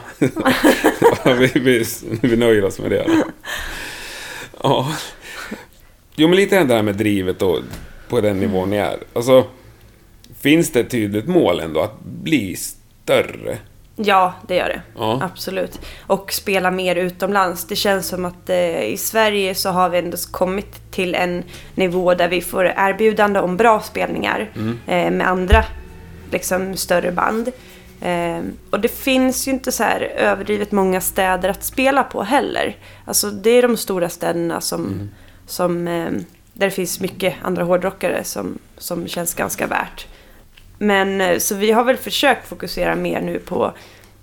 [1.25, 1.85] Ja, vi, vi,
[2.21, 3.03] vi nöjer oss med det.
[3.07, 3.13] då.
[4.63, 4.87] Ja.
[6.15, 7.59] Jo, men lite det här med drivet och
[8.09, 8.97] på den nivån ni är.
[9.13, 9.45] Alltså,
[10.39, 13.57] finns det ett tydligt mål ändå att bli större?
[13.95, 14.81] Ja, det gör det.
[14.97, 15.19] Ja.
[15.23, 15.79] Absolut.
[16.07, 17.67] Och spela mer utomlands.
[17.67, 21.43] Det känns som att eh, i Sverige så har vi ändå kommit till en
[21.75, 24.51] nivå där vi får erbjudande om bra spelningar
[24.87, 25.63] eh, med andra
[26.31, 27.51] liksom, större band.
[28.01, 32.75] Eh, och det finns ju inte så här överdrivet många städer att spela på heller.
[33.05, 35.09] Alltså det är de stora städerna som,
[35.45, 36.11] som eh,
[36.53, 40.07] där det finns mycket andra hårdrockare som, som känns ganska värt.
[40.77, 43.73] Men eh, så vi har väl försökt fokusera mer nu på,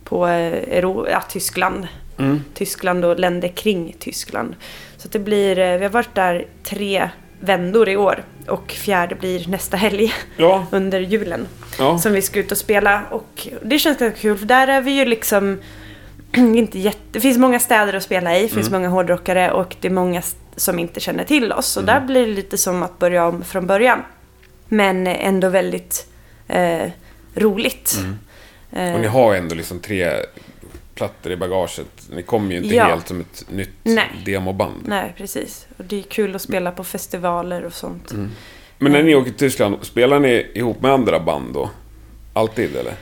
[0.04, 1.88] på eh, Euro, ja, Tyskland.
[2.18, 2.44] Mm.
[2.54, 4.54] Tyskland och länder kring Tyskland.
[4.96, 9.48] Så det blir, eh, vi har varit där tre vändor i år och fjärde blir
[9.48, 11.98] nästa helg Ja, under julen ja.
[11.98, 14.90] som vi ska ut och spela och det känns ganska kul för där är vi
[14.90, 15.60] ju liksom
[16.36, 19.88] inte jätte, det finns många städer att spela i, det finns många hårdrockare och det
[19.88, 20.22] är många
[20.56, 21.66] som inte känner till oss.
[21.66, 24.02] Så där blir det lite som att börja om från början.
[24.68, 26.06] Men ändå väldigt
[26.48, 26.90] eh,
[27.34, 27.98] roligt.
[28.72, 30.12] Eh, Och ni har ändå liksom tre
[30.94, 31.86] plattor i bagaget.
[32.10, 32.84] Ni kommer ju inte Ja.
[32.84, 34.10] helt som ett nytt Nej.
[34.26, 34.82] demoband.
[34.86, 35.66] Nej, precis.
[35.78, 38.12] Och det är kul att spela på festivaler och sånt.
[38.78, 41.70] Men när ni åker till Tyskland, spelar ni ihop med andra band då?
[42.32, 42.92] Alltid eller?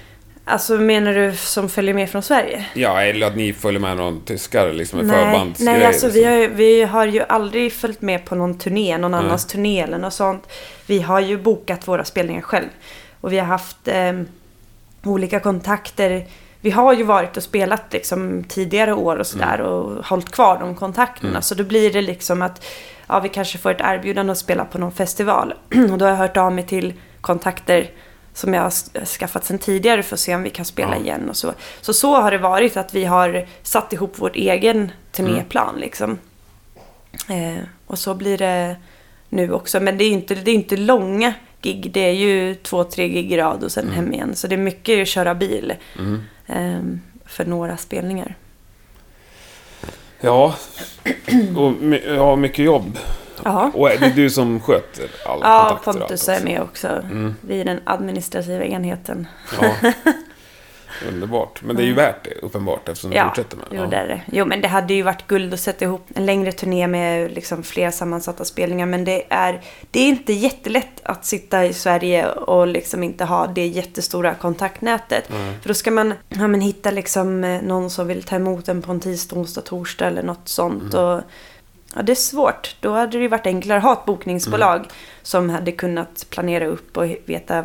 [0.46, 2.66] Alltså menar du som följer med från Sverige?
[2.74, 5.66] Ja, eller att ni följer med någon tyskare liksom med Nej, förbandsgrej.
[5.74, 6.22] nej alltså liksom.
[6.22, 9.20] vi, har, ju- vi har ju aldrig följt med på någon turné, någon Nej.
[9.20, 10.48] annans turné eller något sånt.
[10.86, 12.66] Vi har ju bokat våra spelningar själv.
[13.20, 14.12] Och vi har haft eh,
[15.04, 16.26] olika kontakter.
[16.64, 19.66] Vi har ju varit och spelat liksom tidigare år och sådär Mm.
[19.66, 21.42] och hållit kvar de kontakterna.
[21.42, 22.64] Så då blir det liksom att
[23.06, 25.54] ja, vi kanske får ett erbjudande att spela på någon festival.
[25.92, 27.90] och då har jag hört av mig till kontakter
[28.34, 31.02] som jag har skaffat sedan tidigare för att se om vi kan spela Ja.
[31.02, 31.52] igen och så.
[31.80, 36.18] Så så har det varit att vi har satt ihop vår egen turnéplan liksom.
[37.28, 38.76] Eh, och så blir det
[39.28, 39.80] nu också.
[39.80, 41.90] Men det är ju inte, det är inte långa gig.
[41.92, 44.36] Det är ju två, tre gig i rad och sen hem igen.
[44.36, 45.72] Så det är mycket att köra bil.
[45.98, 46.22] Mm.
[46.46, 46.82] Eh,
[47.24, 48.34] för några spelningar.
[50.20, 50.54] Ja,
[51.56, 51.72] och
[52.06, 52.98] ja, mycket jobb.
[53.44, 53.70] Ja.
[53.74, 56.88] Och är det du som sköter all Ja, kontakter och Pontus är med också.
[56.88, 57.34] Mm.
[57.40, 59.26] Vi är den administrativa enheten.
[59.60, 59.74] Ja.
[61.08, 61.62] Underbart.
[61.62, 63.86] Men det är ju värt det, uppenbart, eftersom du Ja, fortsätter med jo, ja.
[63.86, 64.20] det är det.
[64.32, 67.62] Jo, men det hade ju varit guld att sätta ihop en längre turné med liksom
[67.62, 68.86] flera sammansatta spelningar.
[68.86, 73.46] Men det är, det är inte jättelätt att sitta i Sverige och liksom inte ha
[73.46, 75.26] det jättestora kontaktnätet.
[75.62, 78.82] För då ska man ja, men hitta liksom eh, någon som vill ta emot en
[78.82, 80.94] på en tisdag, onsdag, torsdag eller något sånt.
[80.94, 81.20] Och,
[81.94, 82.76] ja, det är svårt.
[82.80, 84.86] Då hade det ju varit enklare att ha ett bokningsbolag
[85.22, 87.64] som hade kunnat planera upp och veta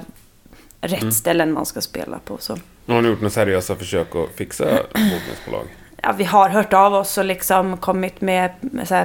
[0.82, 2.38] rätt ställen man ska spela på.
[2.40, 2.58] Så.
[2.94, 5.66] Har ni gjort några seriösa försök att fixa bokningsbolag.
[6.04, 8.52] Ja, vi har hört av oss och liksom kommit med,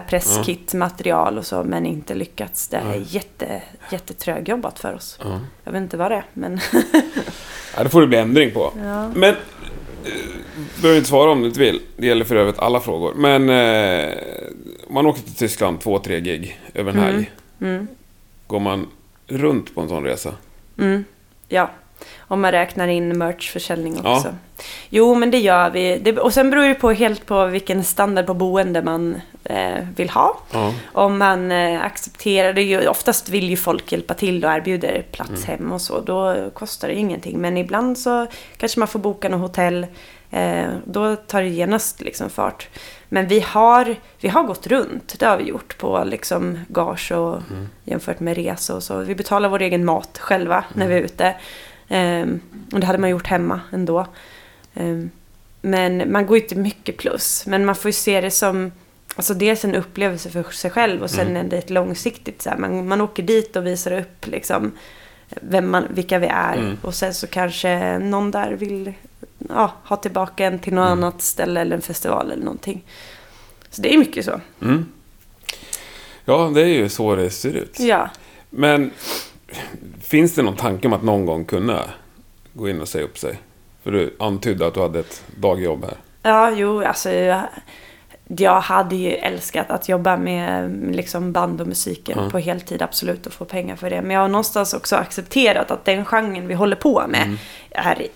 [0.08, 2.68] presskit-material och så, men inte lyckats.
[2.68, 5.18] Det är jätte, jättetrögjobbat för oss.
[5.24, 5.40] Ja.
[5.64, 6.60] Jag vet inte vad det är, men...
[7.76, 8.72] Ja, det får det bli ändring på.
[8.84, 9.08] Ja.
[9.08, 9.36] Men, eh,
[10.76, 11.80] du behöver inte svara om du inte vill.
[11.96, 13.14] Det gäller för övrigt alla frågor.
[13.14, 14.14] Men, eh,
[14.88, 17.30] man åker till Tyskland, två, tre gig över en helg.
[17.60, 17.86] Mm,
[18.46, 18.86] Går man
[19.26, 20.34] runt på en sån resa?
[20.78, 21.04] mm,
[21.48, 21.70] ja,
[22.18, 24.16] om man räknar in merchförsäljning Ja.
[24.16, 24.34] också.
[24.88, 25.98] Jo, men det gör vi.
[25.98, 30.10] Det, och sen beror det på helt på vilken standard på boende man eh, vill
[30.10, 30.38] ha.
[30.52, 30.74] Ja.
[30.92, 35.30] Om man eh, accepterar det, ju, oftast vill ju folk hjälpa till och erbjuder plats
[35.30, 35.42] Mm.
[35.60, 36.00] hem och så.
[36.00, 37.40] Då kostar det ingenting.
[37.40, 39.86] Men ibland så kanske man får boka något hotell.
[40.30, 42.68] Eh, då tar det genast liksom fart.
[43.08, 47.34] Men vi har, vi har gått runt, det har vi gjort på liksom gage och
[47.50, 47.68] Mm.
[47.84, 48.98] jämfört med resa och så.
[48.98, 50.64] Vi betalar vår egen mat själva Mm.
[50.72, 51.34] när vi är ute.
[51.88, 52.26] Eh,
[52.72, 54.06] och det hade man gjort hemma ändå.
[54.74, 54.98] Eh,
[55.60, 57.46] men man går ju inte mycket plus.
[57.46, 58.72] Men man får ju se det som
[59.16, 62.88] Alltså dels en upplevelse för sig själv och sen det ett långsiktigt så här, man,
[62.88, 64.72] man åker dit och visar upp liksom
[65.28, 66.56] vem man, vilka vi är.
[66.56, 66.76] Mm.
[66.82, 68.92] Och sen så kanske någon där vill
[69.48, 71.04] ja, ha tillbaka en till något Mm.
[71.04, 72.84] annat ställe eller en festival eller någonting.
[73.70, 74.40] Så det är mycket så.
[74.62, 74.86] Mm.
[76.24, 77.80] Ja, det är ju så det ser ut.
[77.80, 78.10] Ja.
[78.50, 78.90] Men
[80.02, 81.80] finns det någon tanke om att någon gång kunna
[82.52, 83.38] gå in och säga upp sig?
[83.82, 85.94] För du antydde att du hade ett dagjobb här.
[86.22, 87.40] Ja, jo, alltså jag,
[88.26, 92.30] jag hade ju älskat att jobba med liksom band och musiken Ja.
[92.30, 94.02] på heltid, absolut, och få pengar för det.
[94.02, 97.38] Men jag har någonstans också accepterat att den genren vi håller på med Mm.
[97.70, 98.06] är,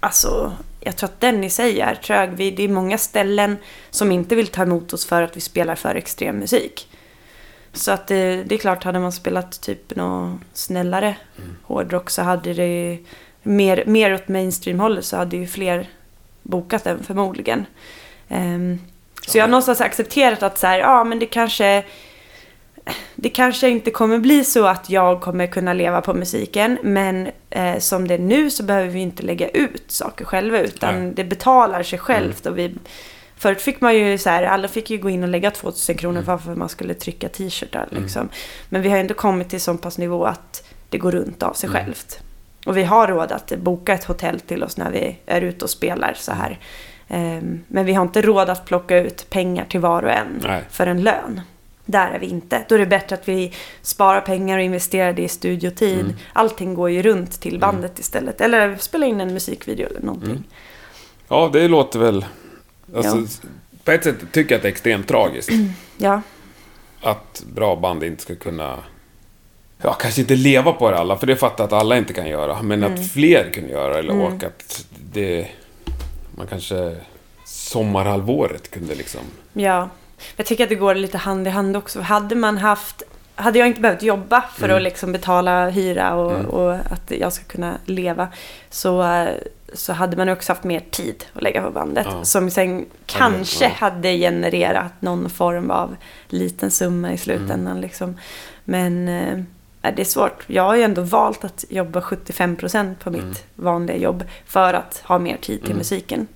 [0.00, 2.30] alltså, jag tror att den i sig är trög.
[2.30, 3.56] Vi, det är många ställen
[3.90, 6.88] som inte vill ta emot oss för att vi spelar för extrem musik.
[7.74, 11.16] Så att det, det är klart, hade man spelat typ något snällare
[11.62, 12.98] hårdrock så hade det
[13.42, 15.88] mer, mer åt mainstream-hållet så hade ju fler
[16.42, 17.66] bokat den förmodligen.
[18.28, 18.78] Ehm,
[19.26, 21.84] så jag har någonstans accepterat att så här, ja men det kanske
[23.14, 27.78] det kanske inte kommer bli så att jag kommer kunna leva på musiken men eh,
[27.78, 31.12] som det är nu så behöver vi inte lägga ut saker själva utan Nej.
[31.16, 32.46] det betalar sig självt.
[32.46, 32.74] Och vi,
[33.44, 36.22] förut fick man ju så här, alla fick ju gå in och lägga 2000 kronor
[36.22, 38.28] för att man skulle trycka t-shirtar liksom.
[38.68, 41.70] Men vi har ändå kommit till så pass nivå att det går runt av sig
[41.70, 42.20] självt.
[42.66, 45.70] Och vi har råd att boka ett hotell till oss när vi är ute och
[45.70, 46.58] spelar så här.
[47.08, 50.62] Ehm, Men vi har inte råd att plocka ut pengar till var och en Nej.
[50.70, 51.40] för en lön.
[51.84, 52.64] Där är vi inte.
[52.68, 53.52] Då är det bättre att vi
[53.82, 56.00] sparar pengar och investerar det i studiotid.
[56.00, 56.16] Mm.
[56.32, 58.40] Allting går ju runt till bandet istället.
[58.40, 60.30] Eller spela in en musikvideo eller någonting.
[60.30, 60.44] Mm.
[61.28, 62.24] Ja, det låter väl...
[62.94, 63.48] Alltså, Ja.
[63.84, 65.50] På ett sätt tycker jag att det är extremt tragiskt.
[65.98, 66.22] Ja,
[67.00, 68.78] Att bra band inte ska kunna...
[69.82, 72.28] Ja, kanske inte leva på det alla, för det fattar jag att alla inte kan
[72.28, 72.62] göra.
[72.62, 72.94] Men Mm.
[72.94, 75.48] att fler kunde göra eller och att det...
[76.36, 76.96] Man kanske
[77.46, 79.20] sommarhalvåret kunde liksom...
[79.52, 79.88] ja.
[80.36, 82.00] Jag tycker att det går lite hand i hand också.
[82.00, 83.02] Hade man haft...
[83.36, 84.76] Hade jag inte behövt jobba för Mm.
[84.76, 88.28] att liksom betala hyra och, och att jag ska kunna leva
[88.70, 89.26] så,
[89.72, 92.06] så hade man också haft mer tid att lägga på bandet.
[92.10, 92.24] Ja.
[92.24, 93.70] Som sen kanske ja.
[93.76, 95.96] hade genererat någon form av
[96.28, 97.66] liten summa i slutändan.
[97.66, 97.80] Mm.
[97.80, 98.16] Liksom.
[98.64, 99.38] Men eh,
[99.94, 100.42] det är svårt.
[100.46, 103.34] Jag har ju ändå valt att jobba 75% på mitt Mm.
[103.54, 106.26] vanliga jobb för att ha mer tid till musiken.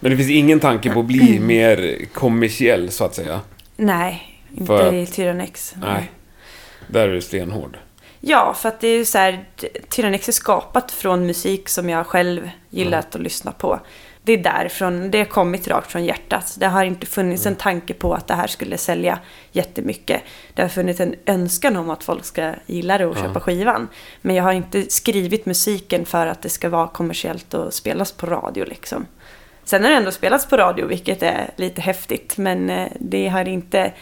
[0.00, 3.40] Men det finns ingen tanke på att bli mer kommersiell, så att säga.
[3.76, 5.74] Nej, inte För i Tyrannex.
[5.80, 6.10] Nej.
[6.86, 7.78] Där är du stenhård.
[8.20, 9.44] Ja, för att det är ju så här,
[9.88, 13.80] Tyrannex är skapat från musik som jag själv gillat att lyssna på.
[14.22, 16.56] Det är därifrån, det har kommit rakt från hjärtat.
[16.58, 19.18] Det har inte funnits en tanke på att det här skulle sälja
[19.52, 20.22] jättemycket.
[20.54, 23.88] Det har funnits en önskan om att folk ska gilla det och köpa skivan.
[24.20, 28.26] Men jag har inte skrivit musiken för att det ska vara kommersiellt och spelas på
[28.26, 29.06] radio liksom.
[29.64, 32.36] Sen har det ändå spelats på radio, vilket är lite häftigt.
[32.36, 33.92] Men eh, det har inte...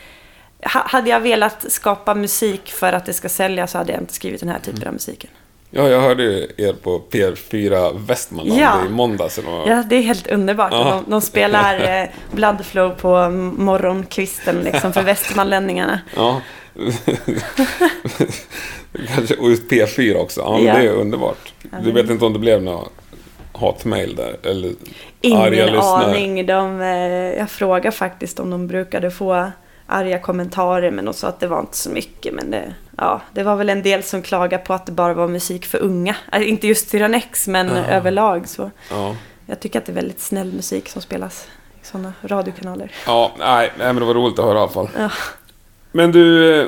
[0.63, 4.15] Ha- Hade jag velat skapa musik för att det ska sälja så hade jag inte
[4.15, 5.31] skrivit den här typen av musiken.
[5.75, 8.73] Ja, jag hörde ju er på PR4 Västmanland Ja.
[8.87, 9.39] i måndags.
[9.47, 10.73] vad- Ja, det är helt underbart.
[10.73, 11.03] Ja.
[11.05, 16.01] De, de spelar eh, Bloodflow på morgonkvisten liksom, för västmanlänningarna.
[16.17, 16.41] Ja.
[19.15, 20.41] Kanske, och just P4 också.
[20.41, 20.75] Ja, Ja.
[20.75, 21.53] det är underbart.
[21.85, 22.85] Du vet inte om det blev några
[23.53, 24.37] hatmejl där?
[24.51, 24.73] Eller
[25.21, 26.47] Ingen aning.
[26.47, 26.87] De, eh,
[27.39, 29.51] jag frågade faktiskt om de brukade få
[29.93, 32.35] arga kommentarer men de sa att det var inte så mycket.
[32.35, 35.29] Men det, ja, det var väl en del som klagade på att det bara var
[35.29, 36.17] musik för unga.
[36.31, 37.75] Alltså, inte just Tyrannex men Ja.
[37.85, 38.71] överlag så.
[38.91, 39.17] Ja.
[39.47, 41.47] Jag tycker att det är väldigt snäll musik som spelas
[41.83, 42.93] i sådana radiokanaler.
[43.07, 44.89] Ja, nej, men det var roligt att höra i alla fall.
[44.99, 45.11] Ja.
[45.93, 46.67] Men du, eh,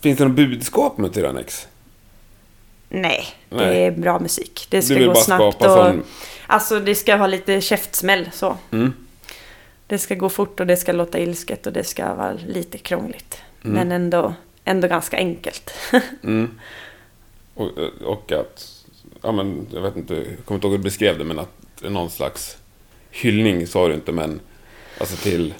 [0.00, 1.68] finns det något budskap med Tyrannex?
[2.88, 3.84] Nej, det Nej.
[3.86, 4.66] är bra musik.
[4.70, 5.86] Det ska Du vill gå bara snabbt skapa och...
[5.86, 6.02] sån...
[6.46, 8.56] Alltså det ska ha lite käftsmäll så.
[8.70, 8.92] Mm.
[9.88, 13.42] Det ska gå fort och det ska låta ilsket och det ska vara lite krångligt.
[13.64, 13.74] Mm.
[13.74, 15.70] Men ändå, ändå ganska enkelt.
[16.22, 16.58] Mm.
[17.54, 18.84] Och, och att,
[19.22, 21.82] ja men, jag vet inte, jag kommer inte ihåg hur du beskrev det, men att
[21.82, 22.56] någon slags
[23.10, 24.40] hyllning sa du inte, men
[25.00, 25.54] alltså till...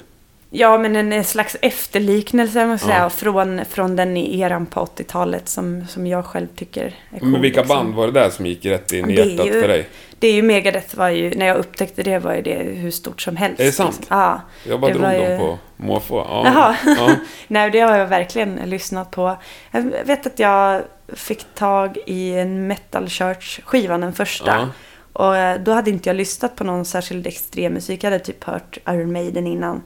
[0.49, 3.09] ja, men en slags efterliknelse måste jag Ja.
[3.09, 3.09] säga.
[3.09, 7.29] Från, från den eran på 80-talet som, som jag själv tycker är cool.
[7.29, 7.77] Men vilka liksom.
[7.77, 9.87] band var det där som gick rätt in i hjärtat ju- för dig?
[10.19, 13.21] Det är ju Megadeth var ju, när jag upptäckte det var ju det hur stort
[13.21, 13.59] som helst.
[13.59, 13.95] Är det sant?
[13.99, 14.17] Liksom.
[14.19, 14.41] Ja.
[14.67, 16.15] Jag bara drog dem ju- på måfå.
[16.29, 16.41] Ja.
[16.45, 16.75] Jaha.
[16.97, 17.11] Ja.
[17.47, 19.37] Nej, det har jag verkligen lyssnat på.
[19.71, 20.81] Jag vet att jag
[21.13, 24.51] fick tag i en Metal Church-skivan, den första.
[24.55, 24.67] Ja.
[25.13, 28.03] Och eh, då hade inte jag lyssnat på någon särskild extremmusik.
[28.03, 29.81] Jag hade typ hört Iron Maiden innan.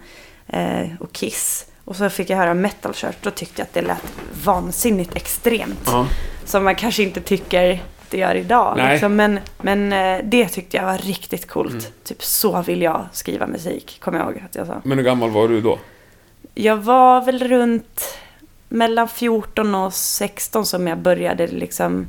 [0.54, 1.66] Eh, och Kiss.
[1.86, 3.16] Och så fick jag höra Metal Church.
[3.22, 4.14] Då tyckte jag att det lät
[4.44, 5.84] vansinnigt extremt.
[5.86, 6.08] Ja.
[6.46, 8.78] Som man kanske inte tycker att det gör idag.
[8.92, 9.16] Liksom.
[9.16, 11.72] Men, men eh, det tyckte jag var riktigt coolt.
[11.72, 11.84] Mm.
[12.04, 14.82] Typ så vill jag skriva musik, kommer jag ihåg att jag sa.
[14.84, 15.80] Men hur gammal var du då?
[16.54, 18.18] Jag var väl runt
[18.70, 22.08] mellan 14 och 16 som jag började liksom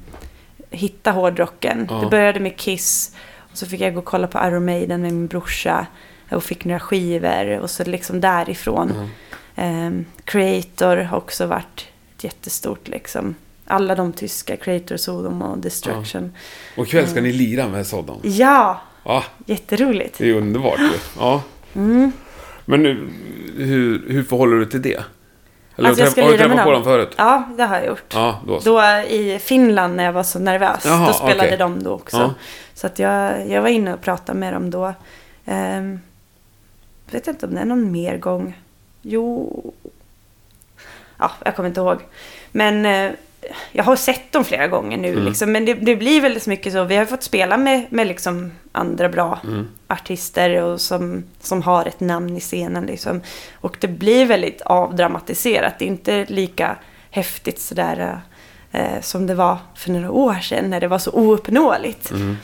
[0.70, 1.86] hitta hårdrocken.
[1.90, 1.96] Ja.
[1.96, 3.16] Det började med Kiss.
[3.36, 5.86] Och så fick jag gå och kolla på Iron Maiden med min brorsa.
[6.30, 7.58] Och fick några skivor.
[7.58, 8.90] Och så liksom därifrån.
[8.90, 9.08] Mm.
[9.56, 13.34] Ehm, Creator har också varit ett jättestort liksom.
[13.66, 16.32] Alla de tyska, Creator, Sodom och Destruction.
[16.76, 18.20] Och ikväll ska ni lira med Sodom.
[18.22, 20.18] Ja, Ja, jätteroligt.
[20.18, 20.90] det är underbart ju.
[21.18, 21.42] Ja.
[21.74, 22.12] Mm.
[22.64, 23.08] Men nu,
[23.56, 25.00] hur, hur förhåller du till det?
[25.76, 26.84] Eller Alltså, jag ska har du träffat på dem.
[26.84, 27.14] förut?
[27.16, 28.04] Ja, det har jag gjort.
[28.14, 28.58] Ja, då.
[28.64, 31.56] Då i Finland när jag var så nervös, Jaha, då spelade okej.
[31.58, 32.16] de då också.
[32.16, 32.34] Ja.
[32.74, 34.94] Så att jag, jag var inne och pratade med dem då.
[35.44, 36.00] Ehm,
[37.14, 38.58] vet inte om det är någon mer gång.
[39.02, 39.74] Jo...
[41.18, 41.98] Ja, jag kommer inte ihåg.
[42.52, 43.12] Men eh,
[43.72, 45.12] jag har sett dem flera gånger nu.
[45.12, 45.24] Mm.
[45.24, 46.84] Liksom, men det, det blir väldigt mycket så.
[46.84, 49.68] Vi har fått spela med, med liksom andra bra Mm.
[49.86, 52.86] artister och som, som har ett namn i scenen.
[52.86, 53.20] Liksom.
[53.54, 55.78] Och det blir väldigt avdramatiserat.
[55.78, 56.76] Det är inte lika
[57.10, 58.20] häftigt sådär
[58.72, 62.10] eh, som det var för några år sedan när det var så ouppnåeligt.
[62.10, 62.36] Mm.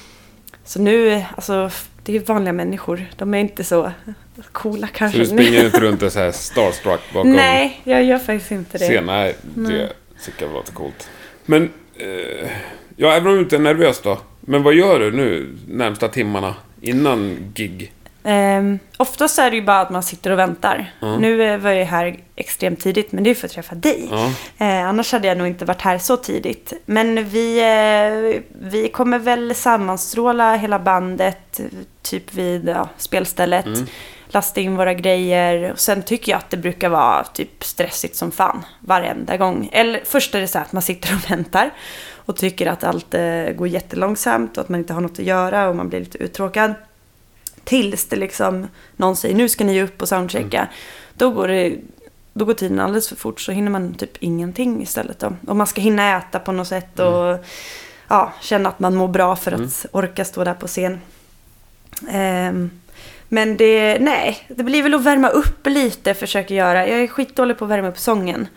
[0.64, 1.70] Så nu, alltså,
[2.02, 3.06] det är vanliga människor.
[3.16, 3.92] De är inte så
[4.52, 5.18] coola Så kanske.
[5.18, 8.84] du springer inte runt och så här starstruck bakom Nej, jag gör faktiskt inte det.
[8.84, 9.06] scen?
[9.06, 9.88] Nej, det Nej.
[10.24, 11.08] tycker jag låter coolt.
[11.46, 12.50] Men, eh,
[12.96, 14.18] ja, även om du inte är nervös då.
[14.40, 17.92] Men vad gör du nu närmsta timmarna innan gig?
[18.22, 20.92] Um, oftast är det ju bara att man sitter och väntar.
[21.00, 24.08] Nu eh, var jag här extremt tidigt, men det är för att träffa dig.
[24.10, 24.32] Ja.
[24.66, 26.72] Eh, annars hade jag nog inte varit här så tidigt.
[26.86, 31.60] Men vi, eh, vi kommer väl sammanstråla hela bandet,
[32.02, 33.66] typ vid ja, spelstället.
[34.32, 35.72] Lasta in våra grejer.
[35.72, 39.68] Och sen tycker jag att det brukar vara typ stressigt som fan varenda gång.
[39.72, 41.70] Eller först är det så att man sitter och väntar
[42.14, 45.68] och tycker att allt eh, går jättelångsamt och att man inte har något att göra
[45.68, 46.74] och man blir lite uttråkad.
[47.64, 50.68] Tills det liksom någon säger nu ska ni upp och soundchecka.
[51.14, 51.76] Då går det
[52.32, 55.32] då går tiden alldeles för fort så hinner man typ ingenting istället då.
[55.46, 57.44] Och man ska hinna äta på något sätt och
[58.08, 61.00] ja, känna att man mår bra för att orka stå där på scen.
[62.10, 62.70] Ehm,
[63.28, 66.88] men det, nej, det blir väl att värma upp lite försöker göra.
[66.88, 68.48] Jag är skitdålig på att värma upp sången.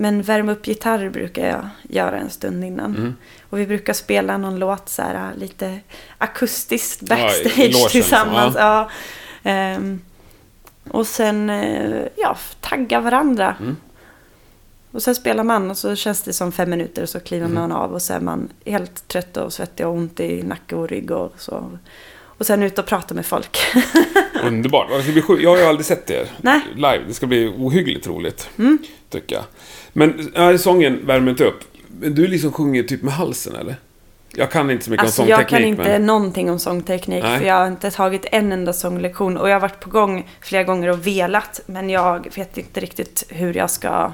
[0.00, 3.16] Men värma upp gitarr brukar jag göra en stund innan.
[3.50, 5.80] Och vi brukar spela någon låt så här lite
[6.18, 8.54] akustiskt Ja, backstage logen, tillsammans.
[8.54, 8.90] så, Ja.
[9.42, 10.00] Ehm,
[10.90, 13.56] och sen, eh, ja, tagga varandra.
[14.90, 17.72] Och sen spelar man och så känns det som fem minuter och så kliver man
[17.72, 21.10] av och så är man helt trött och svettig och ont i nacke och rygg
[21.10, 21.78] och så.
[22.20, 23.58] Och sen ut och prata med folk.
[24.42, 24.88] Underbart.
[25.26, 25.42] Sjukt.
[25.42, 26.60] Jag har ju aldrig sett er Nej.
[26.74, 27.00] live.
[27.08, 28.50] Det ska bli ohyggligt roligt.
[29.10, 29.44] Tycker jag.
[29.98, 31.60] Men ja, sången värmer inte upp.
[32.00, 33.76] Men du liksom sjunger typ med halsen eller?
[34.34, 35.60] Jag kan inte så mycket Alltså om jag sångteknik.
[35.60, 36.06] kan inte men...
[36.06, 37.38] någonting om sångteknik Nej.
[37.38, 40.64] för jag har inte tagit en enda sånglektion och jag har varit på gång flera
[40.64, 44.12] gånger och velat men jag vet inte riktigt hur jag ska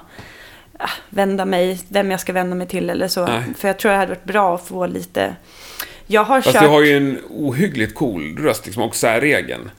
[0.78, 3.26] ah, vända mig, vem jag ska vända mig till eller så.
[3.26, 3.42] Nej.
[3.56, 5.36] För jag tror det hade varit bra att få lite...
[6.06, 6.62] Jag har Fast kört...
[6.62, 9.70] du har ju en ohyggligt cool röst liksom, och säregen.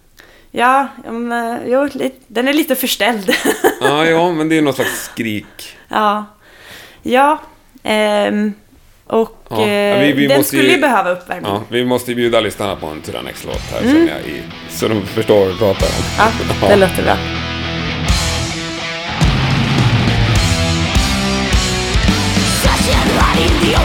[0.57, 1.89] Ja, men, eh, jo,
[2.27, 3.33] den är lite förställd.
[3.81, 5.77] Ja, ja, men det är något slags skrik.
[5.87, 6.25] ja.
[7.03, 7.41] Ja.
[7.83, 8.53] ehm,
[9.07, 11.51] och Ja, eh, vi- vi den måste skulle ju behöva uppvärmning.
[11.51, 14.19] Ja, vi måste ju bjuda lyssnarna på en Tyrannex-låt här känner jag.
[14.21, 16.03] I, så de förstår vad vi pratar om.
[16.17, 16.27] Ja,
[16.69, 17.17] det låter bra.
[23.61, 23.75] The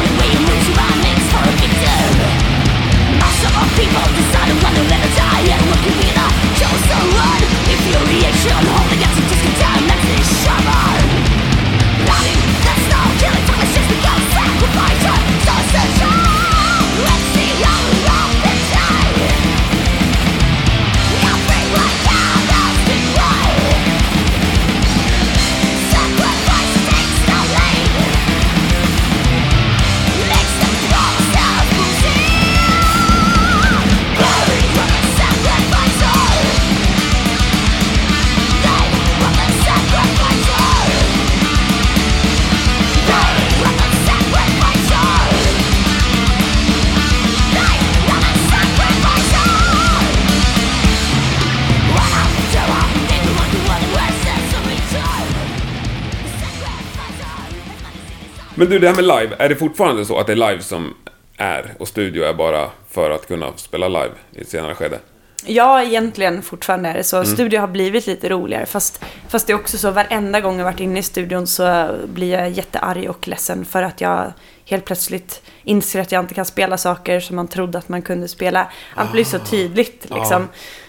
[58.60, 59.36] Men du, det här med live.
[59.38, 60.94] Är det fortfarande så att det är live som
[61.36, 64.98] är och studio är bara för att kunna spela live i ett senare skede?
[65.46, 67.16] Ja, egentligen fortfarande är det så.
[67.16, 67.28] Mm.
[67.28, 68.66] Studio har blivit lite roligare.
[68.66, 72.38] Fast, fast det är också så, varenda gång jag varit inne i studion så blir
[72.38, 74.32] jag jättearg och ledsen för att jag
[74.64, 78.28] helt plötsligt inser att jag inte kan spela saker som man trodde att man kunde
[78.28, 78.72] spela.
[78.94, 79.40] Allt blir så Ah.
[79.40, 80.48] tydligt liksom.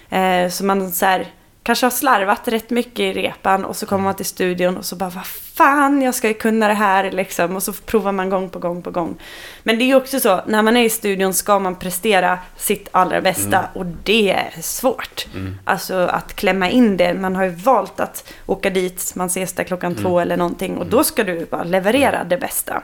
[0.10, 1.27] Eh, så man så här,
[1.63, 4.95] kanske har slarvat rätt mycket i repan och så kommer man till studion och så
[4.95, 7.56] bara vad fan, jag ska ju kunna det här liksom.
[7.56, 9.17] Och så provar man gång på gång på gång.
[9.63, 12.89] Men det är ju också så, när man är i studion ska man prestera sitt
[12.91, 15.26] allra bästa och det är svårt.
[15.63, 17.13] Alltså att klämma in det.
[17.13, 20.86] Man har ju valt att åka dit, man ses där klockan två eller någonting och
[20.86, 22.84] då ska du bara leverera det bästa.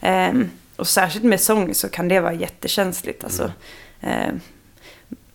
[0.00, 3.24] Ehm, och särskilt med sång så kan det vara jättekänsligt.
[3.24, 3.52] Alltså.
[4.00, 4.40] Ehm,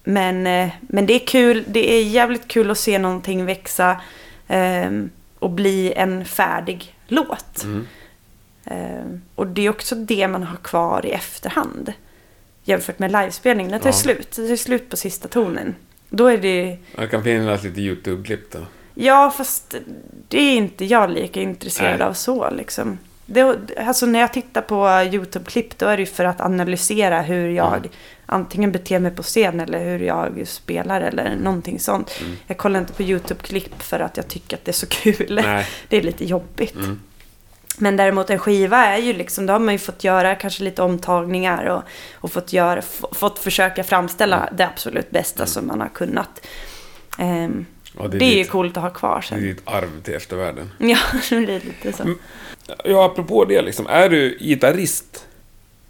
[0.10, 4.02] men, eh, men det är kul, det är jävligt kul att se någonting växa
[4.48, 7.66] ehm, och bli en färdig låt.
[8.66, 11.94] Ehm, och det är också det man har kvar i efterhand.
[12.64, 13.94] Jämfört med livespelning, när det tar Ja.
[13.94, 14.32] slut.
[14.36, 15.76] Det tar slut på sista tonen.
[16.10, 16.78] Då är det...
[16.96, 18.60] Det kan finnas lite YouTube-klipp då.
[18.96, 19.76] Ja, fast
[20.28, 22.08] det är inte jag lika intresserad Nej.
[22.08, 22.98] av så liksom.
[23.26, 27.78] Det, alltså när jag tittar på YouTube-klipp då är det för att analysera hur jag
[27.78, 27.90] Mm.
[28.30, 32.12] Antingen beter mig på scen eller hur jag spelar eller någonting sånt.
[32.22, 32.38] Mm.
[32.48, 35.42] Jag kollar inte på YouTube-klipp för att jag tycker att det är så kul.
[35.46, 35.68] Nej.
[35.88, 36.76] Det är lite jobbigt.
[36.76, 37.00] Mm.
[37.78, 40.82] Men däremot en skiva är ju liksom, då har man ju fått göra kanske lite
[40.82, 41.84] omtagningar och,
[42.14, 42.82] och fått, göra,
[43.12, 44.54] fått försöka framställa Mm.
[44.58, 46.46] det absolut bästa som man har kunnat.
[47.18, 49.42] Ja, det det är, är ju ditt- coolt att ha kvar Det är sen.
[49.44, 50.72] ditt arv till eftervärlden.
[50.80, 50.98] Ja,
[51.30, 52.14] det blir lite så.
[52.86, 53.88] Ja, apropå det liksom.
[53.88, 55.26] Är du gitarrist?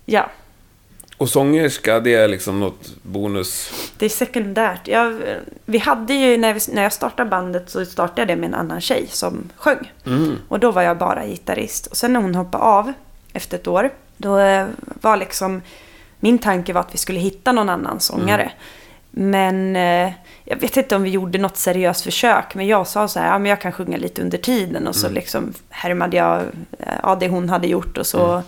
[0.05, 0.29] Ja.
[1.19, 3.71] Och sångerska, det är liksom något bonus.
[3.97, 4.87] Det är sekundärt.
[4.87, 5.21] Jag,
[5.65, 8.53] vi hade ju, när, vi, när jag startade bandet så startade jag det med en
[8.53, 9.91] annan tjej som sjöng.
[10.47, 11.87] Och då var jag bara gitarrist.
[11.87, 12.93] Och sen när hon hoppade av
[13.33, 14.67] efter ett år, då eh,
[15.01, 15.61] var liksom
[16.19, 18.51] min tanke var att vi skulle hitta någon annan sångare.
[19.11, 20.11] Men eh,
[20.45, 22.55] jag vet inte om vi gjorde något seriöst försök.
[22.55, 24.87] Men jag sa så här, ja men jag kan sjunga lite under tiden.
[24.87, 26.41] Och så liksom härmade jag
[26.79, 28.43] eh, ja, det hon hade gjort och så.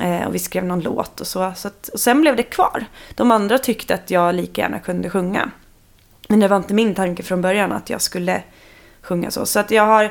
[0.00, 1.52] Eh, och vi skrev någon låt och så.
[1.56, 2.84] så att, och sen blev det kvar.
[3.14, 5.50] De andra tyckte att jag lika gärna kunde sjunga.
[6.28, 8.42] Men det var inte min tanke från början att jag skulle
[9.02, 9.46] sjunga så.
[9.46, 10.04] Så att jag har,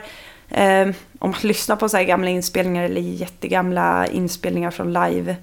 [0.50, 0.88] eh,
[1.20, 5.36] om man lyssnar på så här gamla inspelningar eller jättegamla inspelningar från live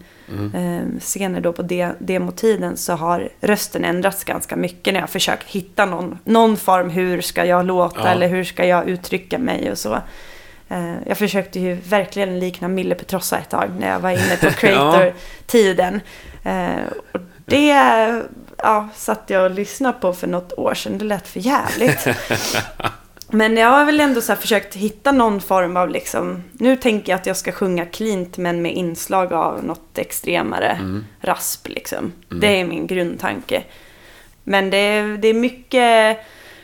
[0.54, 5.48] eh, scener då på de, demotiden så har rösten ändrats ganska mycket när jag försökt
[5.48, 6.90] hitta någon, någon form.
[6.90, 8.08] Hur ska jag låta Ja.
[8.08, 9.98] eller hur ska jag uttrycka mig och så.
[10.70, 14.50] Eh, jag försökte ju verkligen likna Mille Petrossa ett tag när jag var inne på
[14.60, 16.00] creator-tiden.
[16.44, 17.66] Eh, och det
[18.56, 20.98] ja, satt jag och lyssnade på för något år sedan.
[20.98, 22.06] Det lät för jävligt.
[23.32, 26.42] Men jag har väl ändå så försökt hitta någon form av liksom...
[26.52, 30.78] Nu tänker jag att jag ska sjunga cleant men med inslag av något extremare
[31.20, 32.12] rasp liksom.
[32.28, 33.62] Det är min grundtanke.
[34.44, 36.18] Men det är, det är mycket,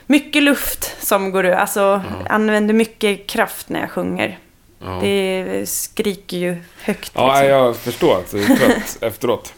[0.07, 1.53] mycket luft som går ur.
[1.53, 4.39] Alltså, jag använder mycket kraft när jag sjunger.
[4.79, 4.99] Ja.
[5.03, 7.13] Det skriker ju högt.
[7.15, 7.49] Ja, liksom.
[7.49, 9.55] jag förstår att du är trött efteråt.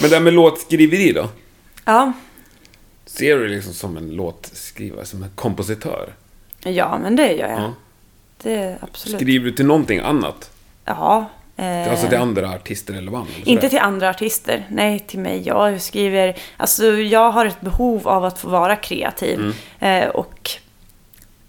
[0.00, 1.28] Men det här med låtskriveri då?
[1.84, 2.12] ja.
[3.06, 6.12] Ser du dig liksom som en låtskrivare, som en kompositör?
[6.62, 7.60] ja, men det gör jag.
[7.60, 7.72] Ja.
[8.42, 9.16] Det absolut.
[9.18, 10.50] Skriver du till någonting annat?
[10.84, 11.26] Ja.
[11.56, 13.12] Eh, Alltså till andra artister eller?
[13.12, 15.42] Eller Inte till andra artister, nej till mig.
[15.46, 19.54] Jag skriver, alltså jag har ett behov av att få vara kreativ.
[19.78, 20.50] Eh, och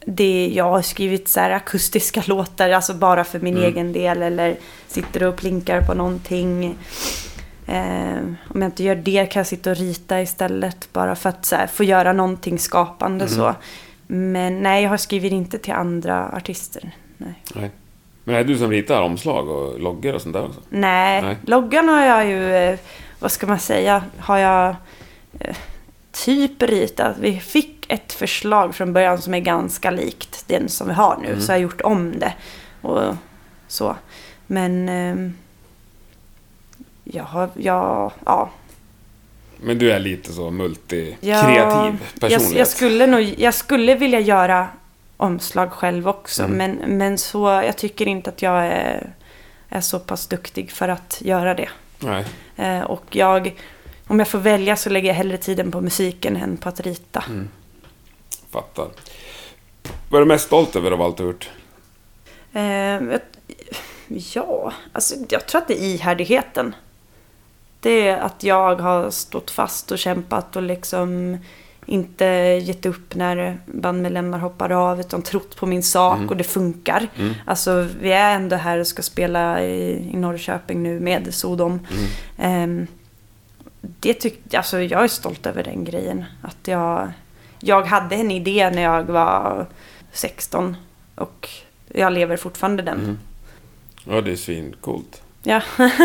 [0.06, 4.22] det, jag har skrivit så här akustiska låtar, alltså bara för min egen del.
[4.22, 4.56] Eller
[4.88, 6.78] sitter och plinkar på någonting.
[7.68, 8.18] Eh,
[8.50, 10.90] om jag inte gör det kan jag sitta och rita istället.
[10.94, 13.56] Bara för att här, få göra någonting skapande så.
[14.08, 16.92] Men nej, jag har skrivit inte till andra artister.
[17.18, 17.44] Nej.
[17.56, 17.72] Nej.
[18.28, 20.60] Men är det du som ritar omslag och loggor och sånt där också?
[20.70, 21.38] Nej, Nej.
[21.46, 22.80] loggan har jag ju, eh,
[23.20, 24.76] vad ska man säga, har jag
[25.40, 25.56] eh,
[26.12, 27.16] typ ritat.
[27.20, 31.42] Vi fick ett förslag från början som är ganska likt den som vi har nu.
[31.42, 32.34] Så jag har gjort om det.
[32.82, 33.16] Och
[33.68, 33.96] så.
[34.48, 35.32] Men eh,
[37.04, 38.50] jag har, jag, ja.
[39.58, 42.52] Men du är lite så multikreativ jag, personlighet?
[42.52, 44.68] jag, jag, skulle nog, jag skulle vilja göra
[45.18, 46.44] omslag själv också.
[46.44, 46.58] Mm.
[46.58, 49.14] Men, men så, jag tycker inte att jag är,
[49.70, 51.70] är så pass duktig för att göra det.
[52.56, 53.56] Eh, och jag,
[54.08, 57.24] om jag får välja så lägger jag hellre tiden på musiken än på att rita.
[57.28, 57.50] Mm.
[58.50, 58.88] Fattar.
[60.10, 61.50] Vad är du mest stolt över av allt du gjort?
[62.54, 63.20] Eh,
[64.08, 66.76] ja, alltså jag tror att det är ihärdigheten.
[67.80, 71.38] Det är att jag har stått fast och kämpat och liksom
[71.90, 72.26] inte
[72.64, 77.08] gett upp när bandmedlemmar hoppar av utan trott på min sak och det funkar.
[77.46, 81.88] Alltså vi är ändå här och ska spela i, i Norrköping nu med Sodom.
[82.38, 82.88] Ehm,
[83.82, 86.26] det tyck, alltså jag är stolt över den grejen.
[86.42, 87.12] Att jag,
[87.60, 89.66] jag hade en idé när jag var
[90.12, 90.76] 16
[91.16, 91.50] och
[91.94, 93.20] jag lever fortfarande den.
[94.04, 95.22] Ja, det är svincoolt.
[95.44, 95.62] Ja.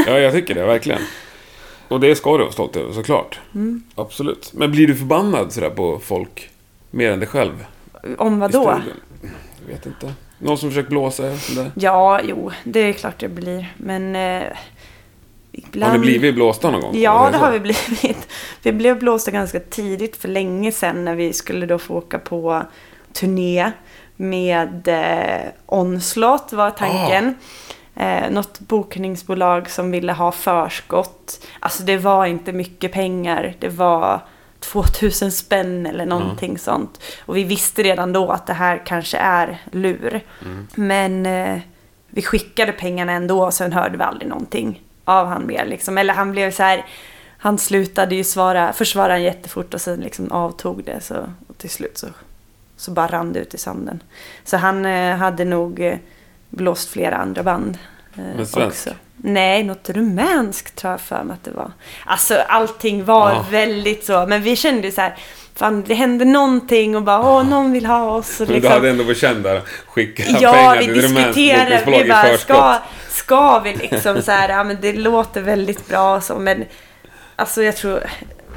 [0.07, 1.03] Ja, jag tycker det, verkligen.
[1.93, 3.41] Och det ska du vara stolt över, såklart.
[3.55, 3.83] Mm.
[3.95, 4.53] Absolut.
[4.53, 6.51] Men blir du förbannad sådär på folk?
[6.91, 7.67] Mer än dig själv?
[8.19, 8.81] Om vad då?
[9.67, 10.13] Jag vet inte.
[10.39, 11.37] Någon som försöker blåsa?
[11.37, 11.71] Sådär.
[11.75, 13.75] Ja, jo, det är klart det blir.
[13.77, 14.43] Men eh,
[15.53, 15.93] ibland...
[15.93, 16.99] Har ni blivit blåsta någon gång?
[16.99, 17.45] Ja, det så?
[17.45, 18.29] har vi blivit.
[18.63, 22.63] Vi blev blåsta ganska tidigt för länge sedan när vi skulle då få åka på
[23.13, 23.73] turné
[24.17, 27.35] med eh, Onslaught var tanken.
[28.03, 31.47] Eh, något bokningsbolag som ville ha förskott.
[31.61, 33.55] Alltså det var inte mycket pengar.
[33.59, 34.21] Det var
[34.61, 37.03] 2000 spänn eller någonting sånt.
[37.27, 40.21] Och vi visste redan då att det här kanske är lur.
[40.75, 41.59] Men eh,
[42.09, 45.65] vi skickade pengarna ändå och sen hörde vi aldrig någonting av han mer.
[45.67, 45.99] Liksom.
[45.99, 46.87] Eller han blev så här,
[47.39, 51.01] han slutade ju svara, först svarade han jättefort och sen liksom avtog det.
[51.01, 51.15] Så,
[51.49, 52.07] och till slut så,
[52.77, 54.03] så bara rann det ut i sanden.
[54.45, 55.99] Så han eh, hade nog eh,
[56.49, 57.79] blåst flera andra band.
[58.17, 58.89] Eh, Men svensk?
[59.17, 61.73] Nej, något rumänskt tror jag för mig att det var.
[62.07, 63.47] Alltså allting var Ja.
[63.51, 64.27] väldigt så.
[64.27, 65.17] Men vi kände så här,
[65.55, 68.41] fan det hände någonting och bara åh någon vill ha oss.
[68.41, 69.63] Och Men du hade ändå varit känd där.
[69.87, 71.83] Skicka Ja, pengar vi till ett diskuterade.
[71.85, 72.41] bokningsbolag i förskott.
[72.41, 72.79] ska,
[73.11, 76.65] ska vi liksom så här, ja men det låter väldigt bra och så, men
[77.37, 78.01] alltså jag tror,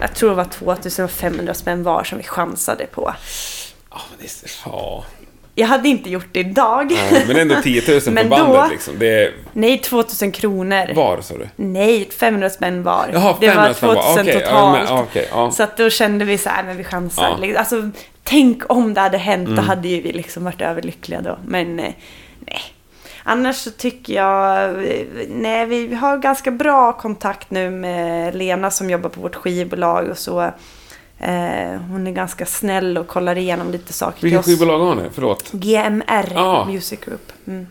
[0.02, 3.14] jag tror det var 2500 spänn var som vi chansade på.
[3.92, 5.06] Ja, men det är, ja.
[5.58, 6.92] Jag hade inte gjort det idag.
[6.92, 8.94] Ja, men ändå 10 000 på bandet då- liksom.
[9.00, 10.94] Det Nej, 2000 kronor.
[10.96, 11.50] var, sa du?
[11.56, 13.10] Nej, 500 spänn var.
[13.14, 13.96] Jaha, det var 500 spänn var.
[13.96, 14.90] 2000 Okej, ja, totalt.
[14.90, 15.52] men- okej, ja.
[15.52, 17.30] Så att då kände vi så här, men vi chansar.
[17.30, 17.38] Ja.
[17.38, 17.60] Liksom.
[17.60, 17.90] Alltså,
[18.24, 19.56] tänk om det hade hänt, Mm.
[19.56, 21.38] då hade ju vi liksom varit överlyckliga då.
[21.48, 21.94] Men eh,
[22.40, 22.62] nej.
[23.24, 28.90] Annars så tycker jag, eh, nej vi har ganska bra kontakt nu med Lena som
[28.90, 30.52] jobbar på vårt skivbolag och så.
[31.20, 34.60] Eh, hon är ganska snäll och kollar igenom lite saker Vilket till oss.
[34.60, 35.04] skivbolag har ni?
[35.14, 35.52] Förlåt.
[35.52, 36.66] GMR Ah.
[36.66, 37.32] Music Group.
[37.48, 37.68] Mm.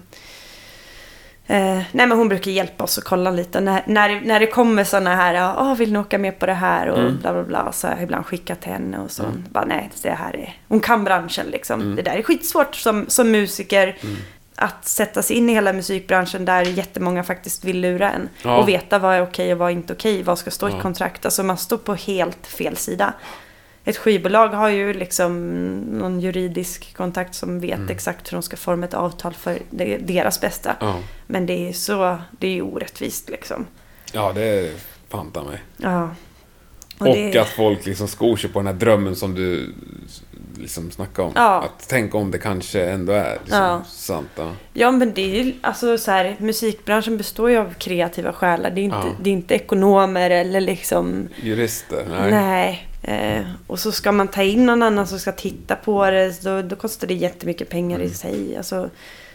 [1.46, 3.60] Eh, nej men hon brukar hjälpa oss att kolla lite.
[3.60, 6.52] När, när, när det kommer sådana här, ja, ah, vill ni åka med på det
[6.54, 7.18] här och Mm.
[7.20, 7.72] bla bla bla.
[7.72, 9.22] Så har jag ibland skickat till henne och så.
[9.50, 11.80] Bara, nej, det här är, hon kan branschen liksom.
[11.80, 11.96] Mm.
[11.96, 13.96] Det där är skitsvårt som, som musiker.
[14.56, 18.28] Att sätta sig in i hela musikbranschen där jättemånga faktiskt vill lura en.
[18.42, 18.56] Ja.
[18.56, 20.22] Och veta vad är okej och vad är inte okej.
[20.22, 20.80] Vad ska stå i Ja.
[20.80, 21.24] kontrakt.
[21.24, 23.14] Alltså man står på helt fel sida.
[23.84, 25.50] Ett skivbolag har ju liksom
[25.80, 27.90] någon juridisk kontakt som vet Mm.
[27.90, 29.58] exakt hur de ska forma ett avtal för
[30.00, 30.76] deras bästa.
[30.80, 30.98] Ja.
[31.26, 33.66] Men det är så, det är ju orättvist liksom.
[34.12, 34.72] ja, det är
[35.08, 35.62] fan ta mig.
[35.76, 36.10] Ja.
[36.98, 39.74] Och, det- att folk liksom skor sig på den här drömmen som du
[40.58, 41.32] liksom snackade om.
[41.36, 41.62] Ja.
[41.62, 43.82] Att tänk om det kanske ändå är liksom Ja.
[43.88, 44.28] sant.
[44.36, 44.52] Ja.
[44.72, 48.70] Ja men det är ju, alltså så här, musikbranschen består ju av kreativa själar.
[48.70, 52.04] Det är inte, det är inte ekonomer eller liksom Jurister?
[52.10, 52.30] Nej.
[52.30, 52.88] Nej.
[53.02, 56.42] Eh, och så ska man ta in någon annan som ska titta på det.
[56.42, 58.10] Då, då kostar det jättemycket pengar Mm.
[58.10, 58.56] i sig.
[58.56, 58.90] Alltså,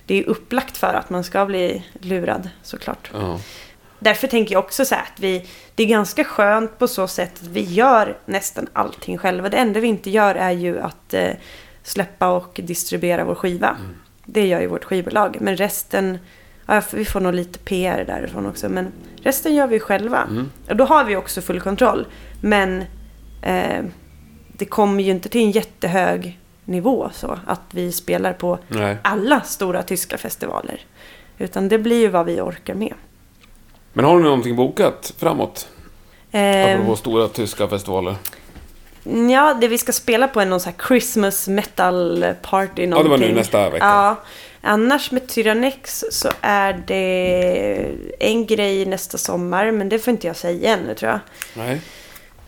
[0.05, 3.11] det är upplagt för att man ska bli lurad såklart.
[3.13, 3.39] Ja.
[3.99, 5.45] Därför tänker jag också så här att vi,
[5.75, 9.49] det är ganska skönt på så sätt att vi gör nästan allting själva.
[9.49, 11.31] Det enda vi inte gör är ju att eh,
[11.83, 13.77] släppa och distribuera vår skiva.
[14.25, 15.37] Det gör ju vårt skivbolag.
[15.41, 16.17] Men resten,
[16.65, 18.69] ja, vi får nog lite PR därifrån också.
[18.69, 18.91] Men
[19.23, 20.27] resten gör vi själva.
[20.69, 22.07] Och då har vi också full kontroll.
[22.41, 22.83] Men
[23.41, 23.85] eh,
[24.47, 28.97] det kommer ju inte till en jättehög nivå så att vi spelar på Nej.
[29.01, 30.81] alla stora tyska festivaler.
[31.37, 32.93] Utan det blir ju vad vi orkar med.
[33.99, 35.67] Men har ni någonting bokat framåt?
[36.31, 38.15] Eh, Apropå stora tyska festivaler.
[39.31, 42.81] Ja, det vi ska spela på är någon sån här Christmas metal party.
[42.81, 43.35] Ja, det var nu någonting.
[43.35, 43.85] nästa vecka.
[43.85, 44.15] Ja.
[44.61, 49.71] Annars med Tyrannex så är det en grej nästa sommar.
[49.71, 51.19] Men det får inte jag säga ännu tror jag.
[51.53, 51.81] Nej.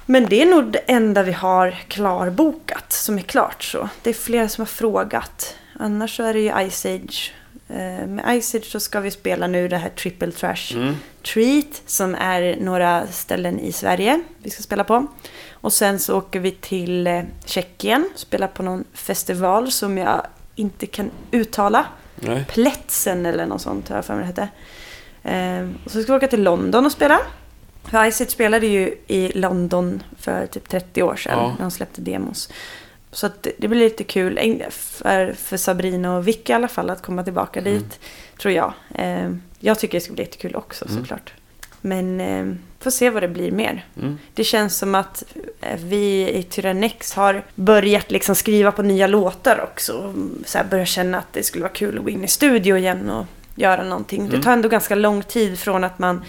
[0.05, 3.89] Men det är nog det enda vi har klarbokat som är klart så.
[4.03, 5.55] Det är flera som har frågat.
[5.79, 7.33] Annars så är det ju Ice Age.
[7.71, 10.95] Eh, Med Ice Age så ska vi spela nu det här Triple Trash Mm.
[11.33, 15.07] Treat som är några ställen i Sverige vi ska spela på.
[15.51, 20.21] Och sen så åker vi till eh, Tjeckien, spelar på någon festival som jag
[20.55, 21.85] inte kan uttala.
[22.15, 22.45] Nej.
[22.49, 24.47] Plätsen eller något sånt har jag för mig det hette.
[25.23, 27.19] Ehm, och så ska vi åka till London och spela.
[27.83, 31.47] För Ice Age spelade ju i London för typ 30 år sedan Ja.
[31.51, 32.49] när de släppte demos.
[33.11, 37.01] Så det- det blir lite kul för, för Sabrina och Vicky i alla fall att
[37.01, 37.73] komma tillbaka Mm.
[37.73, 37.99] dit.
[38.41, 38.73] Tror jag.
[38.95, 41.33] Ehm, jag tycker det ska bli jättekul också såklart.
[41.81, 43.85] Men eh, får se vad det blir mer.
[44.01, 44.17] Mm.
[44.33, 45.23] Det känns som att
[45.61, 50.13] eh, vi i Tyrannex har börjat liksom skriva på nya låtar också.
[50.45, 53.09] Så här börjar känna att det skulle vara kul att gå in i studio igen
[53.09, 54.19] och göra någonting.
[54.21, 54.31] Mm.
[54.31, 56.25] Det tar ändå ganska lång tid från att man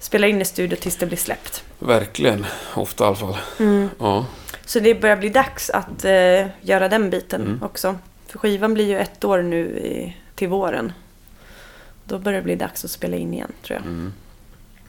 [0.00, 1.64] spelar in i studio tills det blir släppt.
[1.78, 2.46] Verkligen.
[2.74, 3.36] Ofta i alla fall.
[3.58, 3.88] Mm.
[3.98, 4.26] Ja.
[4.66, 7.62] Så det börjar bli dags att eh, göra den biten Mm.
[7.62, 7.98] också.
[8.26, 10.92] För skivan blir ju ett år nu i, till våren.
[12.04, 13.86] Då börjar det bli dags att spela in igen tror jag.
[13.86, 14.12] Mm.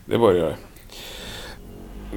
[0.06, 0.56] Det börjar det.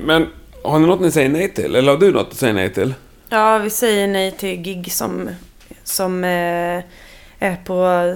[0.04, 0.26] Men
[0.64, 1.76] har ni något ni säger nej till?
[1.76, 2.94] Eller har du något att säga nej till?
[3.28, 5.28] Ja, vi säger nej till gig som,
[5.84, 6.82] som eh,
[7.38, 8.14] är på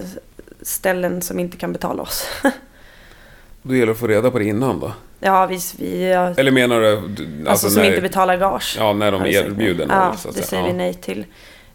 [0.63, 2.27] ställen som inte kan betala oss.
[3.63, 4.93] Då gäller det att få reda på det innan då.
[5.23, 7.09] Ja, vi, vi Eller menar du...
[7.09, 8.77] du- alltså, som när, inte betalar gage.
[8.79, 10.69] Ja, när de erbjuder något, Ja, så att det säger Ja.
[10.69, 11.25] vi nej till.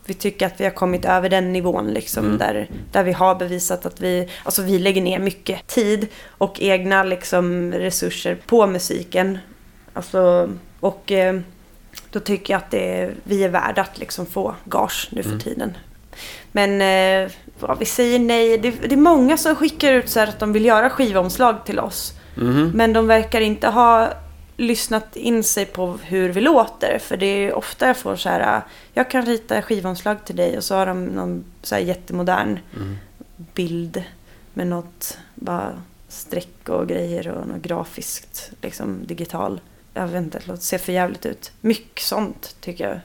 [0.05, 2.25] Vi tycker att vi har kommit över den nivån liksom.
[2.25, 2.37] Mm.
[2.37, 7.03] Där, där vi har bevisat att vi, alltså vi lägger ner mycket tid och egna
[7.03, 9.37] liksom resurser på musiken.
[9.93, 11.39] Alltså, och eh,
[12.11, 15.41] då tycker jag att det, vi är värda att liksom få gage nu för Mm.
[15.41, 15.77] tiden.
[16.51, 17.31] Men eh,
[17.79, 18.57] vi säger nej.
[18.57, 21.79] Det, det är många som skickar ut så här att de vill göra skivomslag till
[21.79, 22.13] oss.
[22.37, 22.71] Mhm.
[22.75, 24.13] Men de verkar inte ha
[24.57, 26.99] lyssnat in sig på hur vi låter.
[26.99, 28.61] För det är ofta jag får så här,
[28.93, 32.97] jag kan rita skivomslag till dig och så har de någon så här jättemodern Mm.
[33.53, 34.03] bild
[34.53, 39.61] med något bara streck och grejer och något grafiskt, liksom digital.
[39.93, 41.51] Jag vet inte, det ser för jävligt ut.
[41.61, 42.99] Mycket sånt tycker jag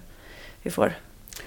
[0.62, 0.92] vi får.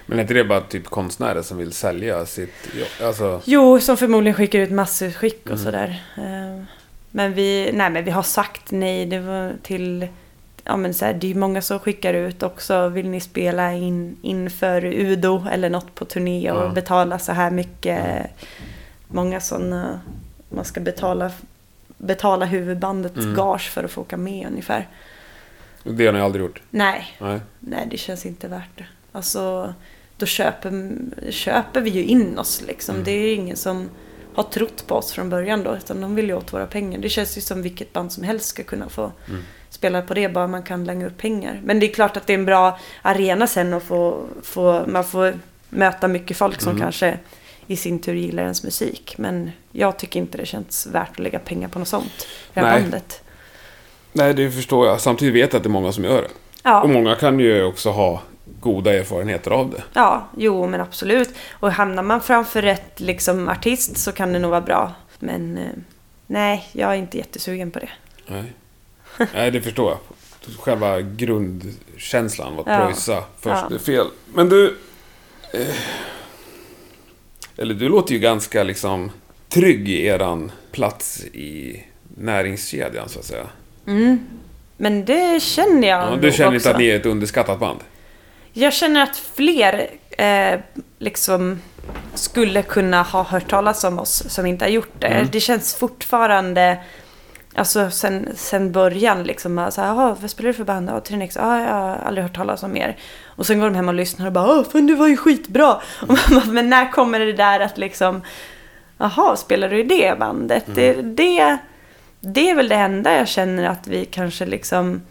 [0.05, 2.53] Men är inte det bara typ konstnärer som vill sälja sitt...
[2.99, 3.41] ja, Alltså...
[3.45, 5.63] Jo, som förmodligen skickar ut massutskick och Mm.
[5.63, 6.03] sådär.
[7.15, 10.07] Men vi, nej, men vi har sagt nej det var till
[10.63, 13.73] ja men så här, det är ju många som skickar ut också, vill ni spela
[13.73, 16.69] in inför Udo eller något på turné och Ja.
[16.69, 18.25] betala så här mycket.
[19.07, 20.01] Många sådana,
[20.49, 21.31] man ska betala,
[21.97, 23.35] betala huvudbandets Mm.
[23.35, 24.87] gage för att få åka med ungefär.
[25.83, 26.61] Det har ni aldrig gjort?
[26.69, 27.39] Nej, Nej.
[27.59, 28.85] nej det känns inte värt det.
[29.11, 29.73] Alltså,
[30.17, 30.95] då köper,
[31.31, 33.03] köper vi ju in oss liksom.
[33.03, 33.89] Det är ingen som
[34.35, 36.99] har trott på oss från början då, utan de vill ju åt våra pengar.
[36.99, 39.11] Det känns ju som vilket band som helst ska kunna få
[39.69, 41.61] spela på det, bara man kan langa upp pengar.
[41.63, 45.03] Men det är klart att det är en bra arena sen att få, få man
[45.03, 47.17] får möta mycket folk som kanske
[47.67, 49.15] i sin tur gillar ens musik.
[49.17, 52.27] Men jag tycker inte det känns värt att lägga pengar på något sånt.
[52.53, 52.81] Det här Nej.
[52.81, 53.21] bandet.
[54.11, 55.01] Nej, det förstår jag.
[55.01, 56.29] Samtidigt vet jag att det är många som gör det.
[56.63, 56.81] Ja.
[56.81, 58.21] Och många kan ju också ha
[58.59, 59.83] goda erfarenheter av det.
[59.93, 61.29] Ja, jo men absolut.
[61.51, 64.93] Och hamnar man framför rätt liksom, artist så kan det nog vara bra.
[65.19, 65.63] Men eh,
[66.27, 67.89] nej, jag är inte jättesugen på det.
[68.27, 68.53] Nej,
[69.33, 69.99] Nej det förstår jag.
[70.59, 72.85] Själva grundkänslan var att Ja.
[72.85, 73.75] pröjsa först Ja.
[73.75, 74.07] är fel.
[74.33, 74.77] Men du...
[75.53, 75.75] Eh,
[77.57, 79.11] eller du låter ju ganska liksom
[79.49, 81.83] trygg i eran plats i
[82.17, 83.47] näringskedjan så att säga.
[84.77, 86.69] Men det känner jag Ja, du känner inte också.
[86.69, 87.79] att ni är ett underskattat band?
[88.57, 89.87] Jag känner att fler
[90.17, 90.59] eh,
[90.99, 91.61] liksom
[92.13, 95.07] skulle kunna ha hört talas om oss som inte har gjort det.
[95.07, 95.27] Mm.
[95.31, 96.77] Det känns fortfarande,
[97.55, 100.89] alltså sen, sen början liksom, så här, "Jaha, vad spelar du för band?
[100.89, 102.97] Ja, Trinex, ja, jag har aldrig hört talas om er.
[103.25, 105.73] Och sen går de hem och lyssnar och bara, fan du var ju skitbra.
[106.01, 108.21] Och man bara, men när kommer det där att liksom,
[108.97, 110.63] jaha, spelar du i det bandet?
[110.67, 111.57] Det, det,
[112.19, 115.01] det är väl det enda jag känner att vi kanske liksom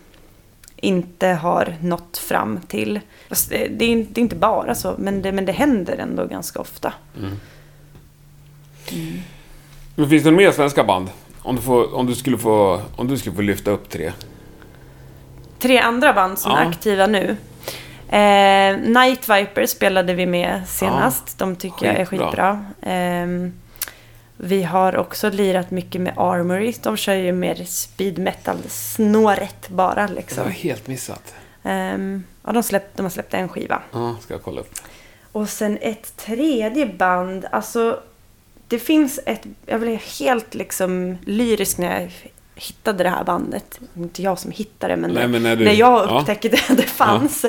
[0.77, 3.01] inte har nått fram till.
[3.35, 5.97] Fast det, det, är, inte- det är inte bara så, men det, men det händer
[5.97, 6.93] ändå ganska ofta.
[9.95, 11.09] Men finns det några mer svenska band?
[11.43, 14.12] Om du, får, om, du skulle få, om du skulle få lyfta upp tre.
[15.59, 16.59] Tre andra band som Ja.
[16.59, 17.37] är aktiva nu.
[18.09, 21.39] Eh, Night Viper spelade vi med senast.
[21.39, 22.26] De tycker jag är Skitbra.
[22.28, 22.64] skitbra.
[22.82, 23.53] Ehm,
[24.37, 26.74] vi har också lirat mycket med Armory.
[26.82, 30.45] De kör ju mer speed metal, snåret bara Det har liksom.
[30.45, 31.35] jag helt missat.
[31.62, 33.83] Ehm, ja, de, släpp, de har släppt en skiva.
[33.93, 34.75] Ja, ska jag kolla upp.
[35.33, 38.01] Och sen ett tredje band, alltså
[38.69, 42.13] det finns ett, jag blev helt liksom lyrisk när jag
[42.57, 43.81] hittade det här bandet.
[43.97, 45.77] Inte jag som hittade men, Nej, men när du- jag
[46.09, 46.19] ja.
[46.21, 47.45] upptäckte att det fanns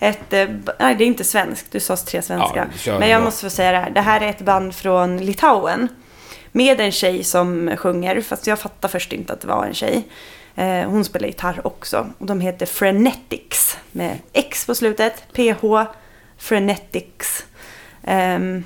[0.00, 0.48] ett, eh,
[0.78, 2.68] nej det är inte svenskt, du sa tre svenska.
[2.86, 5.88] Ja, men jag måste få säga det här, det här är ett band från Litauen.
[6.52, 10.02] Med en tjej som sjunger, fast jag fattade först inte att det var en tjej.
[10.60, 12.10] Eh, hon spelar gitarr också.
[12.18, 15.24] Och de heter Frenetics med X på slutet.
[15.32, 15.64] PH
[16.38, 17.46] Frenetics.
[18.04, 18.64] Ehm,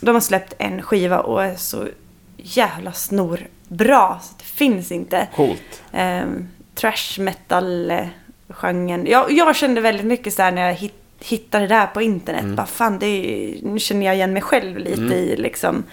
[0.00, 1.88] de har släppt en skiva och är så
[2.36, 5.28] jävla snorbra så det finns inte.
[5.36, 5.82] Coolt.
[5.92, 9.06] Um, trash metal-genren.
[9.06, 12.42] Jag, jag kände väldigt mycket så här när jag hit, hittade det här på internet.
[12.42, 12.56] Mm.
[12.56, 15.84] Bara fan, det är, nu känner jag igen mig själv lite i liksom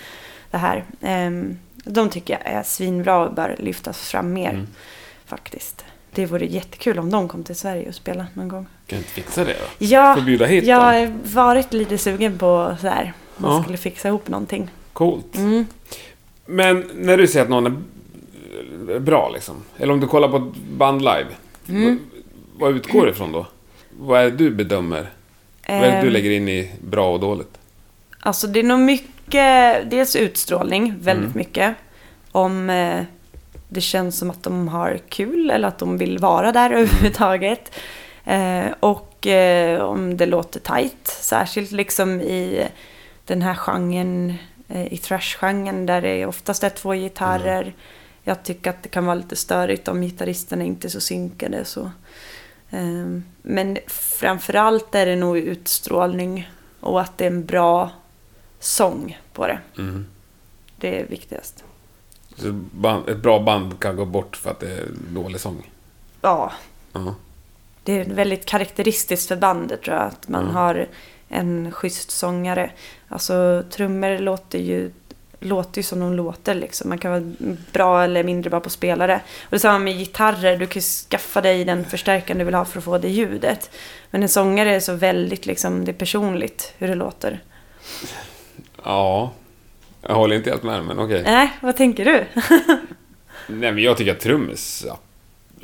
[0.51, 0.83] det här.
[1.01, 4.49] Ehm, de tycker jag är svinbra och bör lyftas fram mer.
[4.49, 4.67] Mm.
[5.31, 5.85] Faktiskt.
[6.13, 8.65] Det vore jättekul om de kom till Sverige och spelade någon gång.
[8.87, 9.85] Kan jag inte fixa det då?
[9.85, 13.13] Ja, bjuda hit jag har varit lite sugen på så här.
[13.37, 13.61] Man Ja.
[13.63, 14.69] skulle fixa ihop någonting.
[14.93, 15.35] Coolt.
[15.35, 15.65] Mm.
[16.45, 17.65] Men när du säger att någon
[18.89, 19.55] är bra liksom.
[19.77, 21.27] Eller om du kollar på ett band live.
[21.69, 21.99] Mm.
[22.53, 23.45] Vad, vad utgår det ifrån då?
[23.99, 25.09] Vad är det du bedömer?
[25.67, 27.57] Vad är det du Ehm, lägger in i bra och dåligt?
[28.19, 31.37] Alltså det är nog mycket, dels utstrålning, väldigt Mm.
[31.37, 31.75] mycket.
[32.31, 33.03] Om eh,
[33.73, 37.71] det känns som att de har kul eller att de vill vara där överhuvudtaget.
[38.25, 42.67] Eh, och eh, om det låter tight, särskilt liksom i
[43.25, 44.33] den här genren,
[44.67, 47.73] eh, i thrash-genren där det oftast är två gitarrer.
[48.23, 51.65] Jag tycker att det kan vara lite störigt om gitarristerna inte är så synkade.
[51.65, 51.91] Så.
[52.69, 56.49] Ehm, Men framförallt är det nog utstrålning
[56.79, 57.89] och att det är en bra
[58.59, 59.59] sång på det.
[59.77, 60.05] Mm.
[60.77, 61.63] Det är viktigast.
[62.71, 65.69] Band, ett bra band kan gå bort för att det är dålig sång.
[66.21, 66.51] Ja,
[66.93, 67.15] Ja.
[67.83, 70.05] det är väldigt karaktäristiskt för bandet tror jag.
[70.05, 70.55] Att man Mm.
[70.55, 70.87] har
[71.29, 72.71] en schysst sångare.
[73.07, 74.91] Alltså trummor låter ju,
[75.39, 76.89] låter ju som de låter liksom.
[76.89, 79.21] Man kan vara bra eller mindre bra på spelare.
[79.43, 80.57] Och det samma med gitarrer.
[80.57, 83.69] Du kan skaffa dig den förstärkaren du vill ha för att få det ljudet.
[84.11, 87.39] Men en sångare är så väldigt liksom, det är personligt hur det låter.
[88.83, 89.31] ja.
[90.01, 91.23] Jag håller inte helt med men okej.
[91.23, 92.25] Nej, vad tänker du?
[93.47, 94.99] Nej men jag tycker att trummis ja,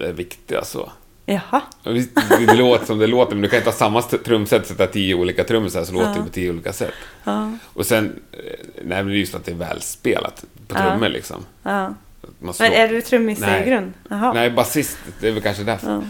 [0.05, 0.91] är viktiga så.
[1.25, 1.61] Jaha.
[1.83, 2.09] Ja, visst,
[2.47, 5.43] Det, låter som det låter men du kan inte ha samma trumset sätta tio olika
[5.43, 6.93] trummisar så låter det på tio olika sätt.
[7.23, 8.39] Ja, Och sen, eh,
[8.75, 10.89] nej men det är just att det är välspelat på Ja.
[10.89, 11.45] trummor liksom.
[11.63, 11.93] ja.
[12.39, 13.63] Men är du trummis Nej.
[13.67, 13.93] i grund?
[14.09, 14.33] Jaha.
[14.33, 16.07] Nej, basist, det är väl kanske därför.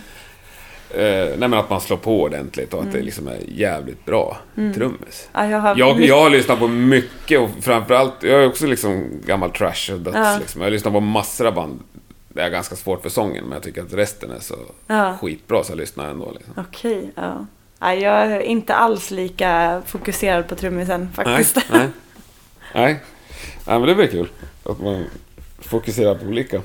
[0.93, 0.99] Ja.
[0.99, 4.37] Eh, nej men att man slår på ordentligt och att det liksom är jävligt bra
[4.55, 5.29] trummis.
[5.33, 9.09] Ja, jag, har Jag, jag har lyssnat på mycket och framförallt, jag är också liksom
[9.25, 10.37] gammal trash och döds Ja.
[10.39, 10.61] liksom.
[10.61, 11.79] Jag har lyssnat på massor av band.
[12.29, 14.55] Det är ganska svårt för sången men jag tycker att resten är så
[14.87, 15.17] Ja.
[15.21, 16.53] skitbra så jag lyssnar ändå liksom.
[16.69, 17.45] Okej, ja.
[17.79, 21.57] Nej, jag är inte alls lika fokuserad på trummisen Nej, faktiskt.
[21.71, 21.87] nej.
[22.73, 22.99] Nej.
[23.67, 24.27] nej, men det blir kul.
[24.63, 25.05] Att man
[25.59, 26.61] fokuserar på olika.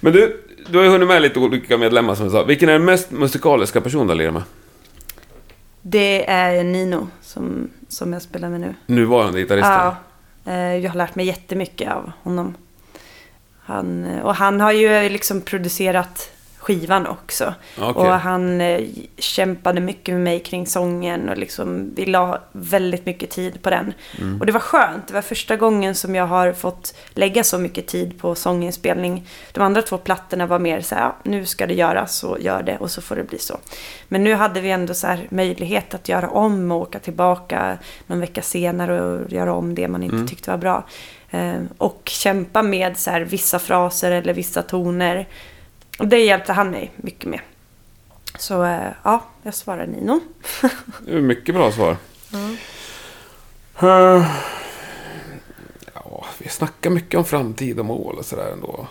[0.00, 2.44] Men du, du har ju hunnit med lite olika medlemmar som jag sa.
[2.44, 4.42] Vilken är den mest musikaliska person du har lirat med?
[5.82, 8.74] Det är Nino som, som jag spelar med nu.
[8.86, 9.72] Nuvarande gitarristen?
[9.72, 9.96] Ja,
[10.44, 12.54] eh, jag har lärt mig jättemycket av honom.
[13.60, 16.30] Han, eh, och han har ju liksom producerat
[16.66, 17.54] skivan också.
[17.78, 17.88] Okej.
[17.88, 18.84] Och han eh,
[19.18, 23.92] kämpade mycket med mig kring sången och liksom vi la väldigt mycket tid på den.
[24.18, 24.40] Mm.
[24.40, 25.08] Och det var skönt.
[25.08, 29.28] Det var första gången som jag har fått lägga så mycket tid på sånginspelning.
[29.52, 32.76] De andra två plattorna var mer så här, nu ska det göras så gör det
[32.78, 33.58] och så får det bli så.
[34.08, 38.42] Men nu hade vi ändå så möjlighet att göra om och åka tillbaka någon vecka
[38.42, 40.84] senare och göra om det man inte tyckte var bra.
[41.30, 45.26] Eh, och kämpa med så här, vissa fraser eller vissa toner.
[45.98, 47.40] Och det hjälpte han mig mycket med.
[48.38, 50.20] Så eh, ja, jag svarar Nino.
[51.06, 51.96] Det är mycket bra svar.
[53.82, 54.26] Eh,
[55.94, 58.86] Ja, vi snackar mycket om framtid och mål och sådär ändå.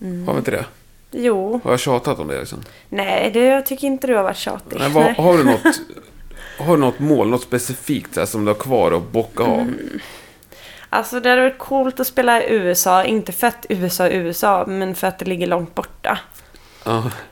[0.00, 0.26] Mm.
[0.26, 0.64] Har vi inte det?
[1.10, 2.62] Jo, Har jag tjatat om det liksom?
[2.88, 4.78] nej, det, jag tycker inte du har varit tjatig.
[4.78, 5.60] Nej, vad, har, du något,
[6.58, 9.60] har du något mål, något specifikt här, som du har kvar att bocka av?
[9.60, 10.00] Mm.
[10.94, 14.64] Alltså det hade varit coolt att spela i USA, inte för att USA är USA,
[14.66, 16.18] men för att det ligger långt borta.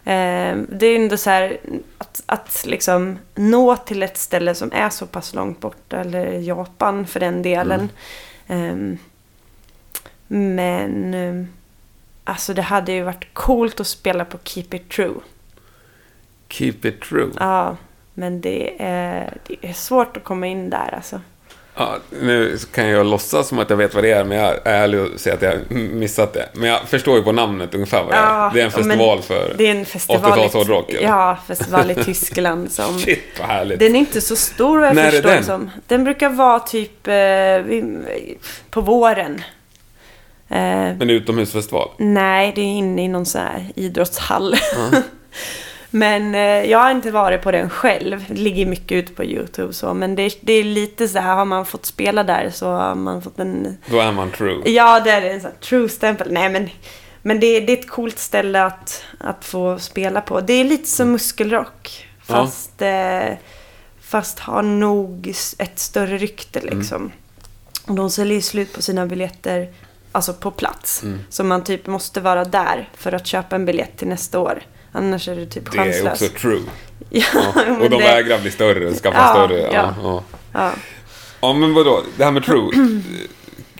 [0.05, 1.59] Eh, det är ändå så här
[1.99, 7.07] att, att liksom nå till ett ställe som är så pass långt borta, eller Japan
[7.07, 7.89] för den delen.
[8.47, 8.77] Eh,
[10.27, 11.47] men eh,
[12.25, 15.21] alltså det hade ju varit coolt att spela på Keep It True.
[16.49, 17.31] Keep it true.
[17.39, 17.77] Ja,
[18.15, 21.21] men det är, det är svårt att komma in där alltså.
[21.77, 24.61] Ja, nu kan jag låtsas som att jag vet vad det är, men jag är
[24.65, 26.49] ärlig och säger att jag missat det.
[26.53, 28.21] Men jag förstår ju på namnet ungefär vad det är.
[28.21, 29.55] Ja, det är en festival för...
[29.59, 31.09] Det är en festival 80-talshårdrock, i, eller?
[31.09, 32.99] Ja, festival i Tyskland som...
[32.99, 33.79] Shit, vad härligt.
[33.79, 35.45] Den är inte så stor vad jag När är förstår den?
[35.45, 35.71] som.
[35.87, 37.15] Den brukar vara typ eh,
[38.71, 39.43] på våren.
[40.49, 40.59] Eh,
[40.99, 41.89] Men utomhusfestival.
[41.97, 44.55] nej, det är inne i någon sån här idrottshall.
[45.95, 48.25] men eh, jag har inte varit på den själv.
[48.29, 49.95] Det ligger mycket ute på YouTube så.
[49.95, 53.23] Men det, det är lite så här, har man fått spela där så har man
[53.23, 53.77] fått en...
[53.87, 54.71] Då är man true.
[54.71, 56.33] Ja, det är en sån här true stämpel.
[56.33, 56.69] Nej, men,
[57.23, 60.41] men det, det är ett coolt ställe att, att få spela på.
[60.41, 62.09] Det är lite som muskelrock.
[62.27, 62.35] Ja.
[62.35, 63.35] Fast, eh,
[64.01, 67.13] fast har nog ett större rykte liksom.
[67.87, 69.69] Och de säljer ju slut på sina biljetter
[70.13, 71.05] alltså på plats.
[71.29, 74.63] Så man typ måste vara där för att köpa en biljett till nästa år.
[74.93, 76.61] Annars är det typ Det är också true.
[77.11, 77.77] Ja, Ja.
[77.81, 79.61] Och de det- vägrar bli större skaffa Ja, större.
[79.61, 80.23] Ja, ja.
[80.53, 80.73] ja.
[81.41, 81.53] Ja.
[81.53, 82.03] men vadå?
[82.17, 82.71] Det här med true.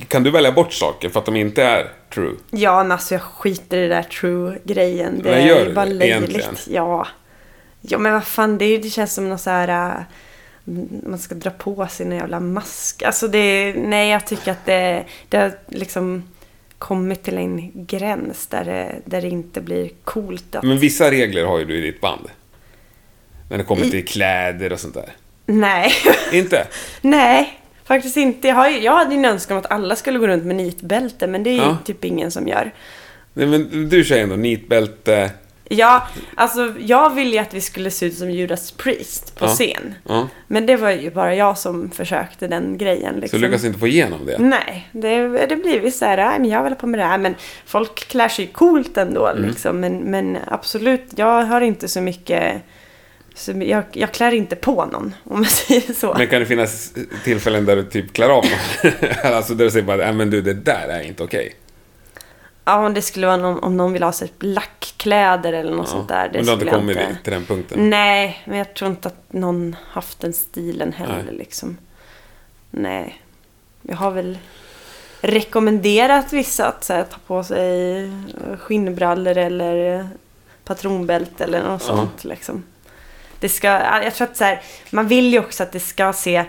[0.09, 2.33] Kan du välja bort saker för att de inte är true?
[2.51, 5.21] Ja, men alltså jag skiter i det där true-grejen.
[5.23, 6.03] Det Men gör är du bara löjligt.
[6.05, 6.57] egentligen?
[6.67, 7.07] Ja.
[7.81, 9.69] ja, men vad fan, det, det känns som någon så här...
[9.97, 10.03] äh,
[11.07, 13.03] man ska dra på sig en jävla mask.
[13.03, 13.75] Alltså det...
[13.77, 16.23] Nej, jag tycker att det, det har liksom
[16.83, 20.63] kommit till en gräns där det, där det inte blir coolt att...
[20.65, 22.29] Men vissa regler har ju du i ditt band.
[23.51, 25.13] När det kommer I- till kläder och sånt där.
[25.47, 25.93] Nej.
[26.33, 26.67] Inte?
[27.01, 28.49] nej, faktiskt inte.
[28.49, 30.57] Jag, har, ju- jag hade ju en önskan om att alla skulle gå runt med
[30.57, 31.77] nitbälte, men det är ju Ja.
[31.85, 32.71] typ ingen som gör.
[33.35, 35.31] Nej, men du kör ändå nitbälte.
[35.69, 39.49] Ja, alltså jag ville ju att vi skulle se ut som Judas Priest på Ja.
[39.49, 39.95] scen.
[40.09, 40.29] Ja.
[40.47, 43.15] Men det var ju bara jag som försökte den grejen.
[43.15, 43.41] Så Liksom.
[43.41, 44.39] du lyckas inte få igenom det?
[44.39, 47.19] Nej, det, det blir ju så här, "Nej, men jag vill på med det här.
[47.19, 47.35] Men
[47.67, 49.27] folk klär sig coolt ändå.
[49.27, 49.49] Mm.
[49.49, 49.81] Liksom.
[49.81, 52.63] Men, men absolut, jag har inte så mycket...
[53.35, 56.15] Så jag, jag klär inte på någon, om man säger så.
[56.19, 56.93] Men kan det finnas
[57.25, 58.93] tillfällen där du typ klär av någon?
[59.35, 61.53] alltså där du säger bara, nej men du det där är inte okej.
[62.65, 65.93] Ja, om det skulle vara någon, om någon vill ha sig lackkläder eller något Ja.
[65.93, 66.29] sånt där.
[66.29, 67.91] Det Men du har inte kommit dit, till den punkten?
[67.91, 71.35] Nej, men jag tror inte att någon haft den stilen heller Nej.
[71.37, 71.77] liksom.
[72.71, 73.23] Nej.
[73.83, 74.39] Jag har väl
[75.21, 78.11] rekommenderat vissa att här, ta på sig
[78.59, 80.09] skinnbrallor eller
[80.65, 81.97] patronbälte eller något Ja.
[81.97, 82.65] sånt liksom.
[83.41, 83.67] Det ska,
[84.03, 86.45] jag tror att så här, man vill ju också att det ska se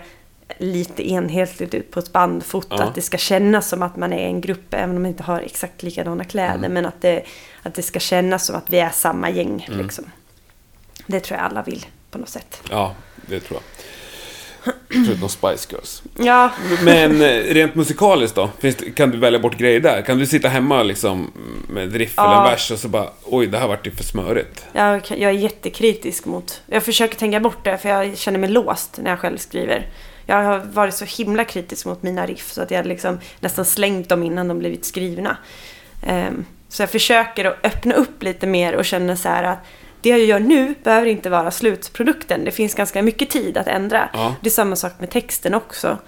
[0.58, 2.76] lite enhetligt ut på ett bandfoto.
[2.78, 2.82] Ja.
[2.84, 5.40] Att det ska kännas som att man är en grupp, även om man inte har
[5.40, 6.54] exakt likadana kläder.
[6.54, 6.72] Mm.
[6.72, 7.24] Men att det,
[7.62, 9.66] att det ska kännas som att vi är samma gäng.
[9.68, 9.82] Mm.
[9.82, 10.04] Liksom.
[11.06, 12.62] Det tror jag alla vill på något sätt.
[12.70, 12.94] Ja,
[13.26, 13.84] det tror jag.
[15.06, 16.02] Förutom Spice Girls.
[16.18, 16.50] Ja,
[16.82, 18.50] Men eh, rent musikaliskt då?
[18.60, 20.02] Det, kan du välja bort grejer där?
[20.02, 21.32] Kan du sitta hemma liksom
[21.68, 22.44] med ett riff eller en Ja.
[22.44, 24.66] vers och så bara oj, det här vart ju för smörigt.
[24.72, 26.62] jag, jag är jättekritisk mot...
[26.66, 29.86] Jag försöker tänka bort det för jag känner mig låst när jag själv skriver.
[30.26, 34.08] Jag har varit så himla kritisk mot mina riff så att jag liksom nästan slängt
[34.08, 35.36] dem innan de blivit skrivna.
[36.06, 39.58] Ehm, så jag försöker att öppna upp lite mer och känna så här att
[40.00, 42.44] det jag gör nu behöver inte vara slutprodukten.
[42.44, 44.08] Det finns ganska mycket tid att ändra.
[44.12, 44.34] Ja.
[44.40, 45.98] Det är samma sak med texten också.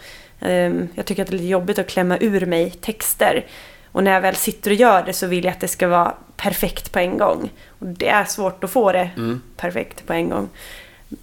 [0.40, 3.46] Ehm, Jag tycker att det är lite jobbigt att klämma ur mig texter.
[3.92, 6.14] Och när jag väl sitter och gör det så vill jag att det ska vara
[6.36, 7.50] perfekt på en gång.
[7.78, 9.10] Och det är svårt att få det
[9.56, 10.48] perfekt på en gång.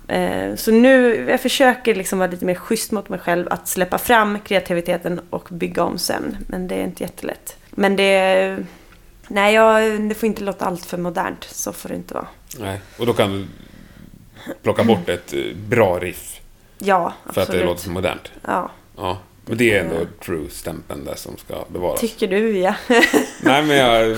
[0.08, 3.48] Eh, Så nu, jag försöker liksom vara lite mer schysst mot mig själv.
[3.50, 6.38] Att släppa fram kreativiteten och bygga om sen.
[6.48, 7.58] Men det är inte jättelätt.
[7.70, 8.58] Men det...
[9.28, 11.44] Nej, jag, det får inte låta allt för modernt.
[11.44, 12.28] Så får det inte vara.
[12.60, 12.80] Nej.
[12.98, 13.46] Och då kan du
[14.64, 16.40] plocka bort ett eh, bra riff
[16.80, 17.66] Ja, för att det absolut.
[17.66, 18.32] låter så modernt.
[18.48, 19.18] Ja, Ja.
[19.46, 22.00] Men det är ändå true-stämpeln där som ska bevaras.
[22.00, 22.76] tycker du ja.
[23.42, 24.18] Nej, men jag...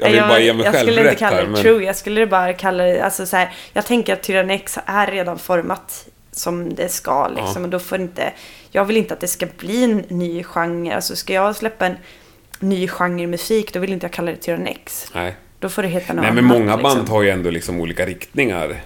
[0.00, 1.42] Jag vill bara ge mig jag själv skulle inte rätt kalla här.
[1.42, 1.62] det Men...
[1.62, 5.38] true, jag skulle bara kalla det, alltså så här, jag tänker att Tyrannex är redan
[5.38, 7.52] format som det ska liksom.
[7.56, 7.60] Ja.
[7.62, 8.32] Och då får inte,
[8.70, 10.94] jag vill inte att det ska bli en ny genre.
[10.94, 11.96] Alltså ska jag släppa en
[12.60, 15.10] ny genre musik, då vill inte jag kalla det Tyrannex.
[15.14, 15.36] Nej.
[15.58, 17.14] Då får det heta något Nej, men annat, många band liksom.
[17.14, 18.80] har ju ändå liksom olika riktningar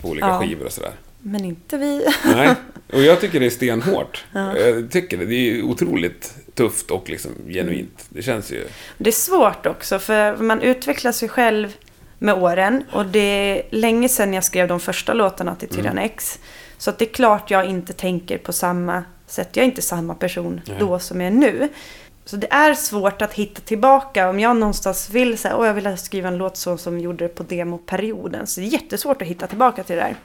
[0.00, 0.40] på olika Ja.
[0.40, 0.92] skivor och sådär.
[1.20, 2.06] Men inte vi.
[2.34, 2.54] Nej,
[2.92, 4.24] och jag tycker det är stenhårt.
[4.32, 5.24] Jag tycker det.
[5.26, 8.06] Det är otroligt tufft och liksom genuint.
[8.08, 8.66] Det känns ju...
[8.98, 11.76] Det är svårt också, för man utvecklar sig själv
[12.18, 12.84] med åren.
[12.92, 16.38] Och det är länge sedan jag skrev de första låtarna till Tyrannex.
[16.78, 19.48] Så att det är klart jag inte tänker på samma sätt.
[19.52, 20.76] Jag är inte samma person Nej.
[20.80, 21.68] då som jag är nu.
[22.24, 24.28] Så det är svårt att hitta tillbaka.
[24.28, 27.28] Om jag någonstans vill säga, åh jag vill skriva en låt så som gjorde det
[27.28, 28.46] på demoperioden.
[28.46, 30.16] Så det är jättesvårt att hitta tillbaka till det där.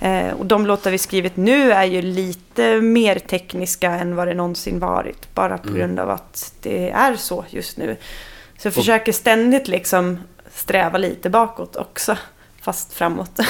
[0.00, 4.34] Eh, och de låtar vi skrivit nu är ju lite mer tekniska än vad det
[4.34, 5.34] någonsin varit.
[5.34, 7.96] Bara på grund av att det är så just nu.
[8.58, 10.18] Så jag försöker ständigt liksom
[10.52, 12.16] sträva lite bakåt också.
[12.60, 13.38] Fast framåt.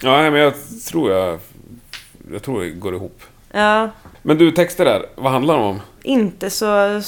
[0.00, 0.54] Ja, nej, men jag
[0.90, 1.38] tror jag...
[2.32, 3.22] Jag tror det går ihop.
[3.52, 3.90] ja,
[4.22, 5.06] Men du, texter där.
[5.14, 5.80] Vad handlar de om?
[6.02, 7.00] inte så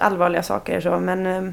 [0.00, 1.52] allvarliga saker så, men eh,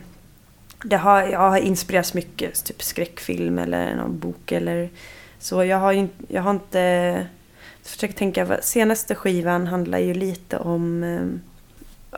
[0.83, 2.65] det har, jag har inspirerats mycket.
[2.65, 4.89] Typ skräckfilm eller någon bok eller
[5.43, 5.63] så.
[5.65, 6.79] Jag har, jag har inte...
[7.81, 11.03] Jag försöker tänka, senaste skivan handlar ju lite om...
[11.03, 11.21] eh,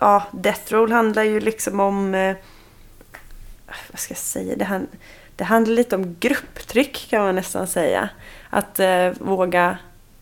[0.02, 2.16] Ja, Death Roll handlar ju liksom om...
[2.16, 2.36] eh,
[3.92, 4.56] Vad ska jag säga?
[4.56, 4.88] Det, han,
[5.36, 8.10] det handlar lite om grupptryck kan man nästan säga.
[8.50, 9.78] Att eh, våga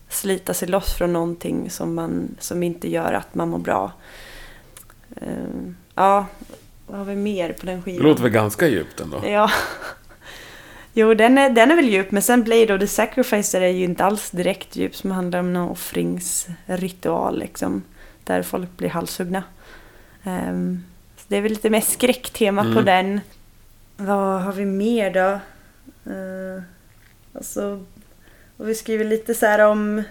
[0.08, 3.92] slita sig loss från någonting som, man, som inte gör att man mår bra.
[5.16, 5.28] Eh,
[5.94, 6.26] ja,
[6.86, 8.06] vad har vi mer på den Det skivan?
[8.06, 9.22] låter väl ganska djupt ändå?
[9.26, 9.50] Ja.
[10.96, 13.84] Jo, den är, den är väl djup, men sen Blade of the Sacrificer är ju
[13.84, 17.82] inte alls direkt djup som handlar om någon offringsritual liksom.
[18.24, 19.42] Där folk blir halshuggna.
[20.24, 20.84] Ehm,
[21.16, 22.84] så det är väl lite mer skräcktema på Mm.
[22.84, 23.20] den.
[23.96, 25.40] Vad har vi mer då?
[26.12, 26.62] Uh,
[27.34, 27.84] alltså,
[28.56, 30.02] och vi skriver lite så här om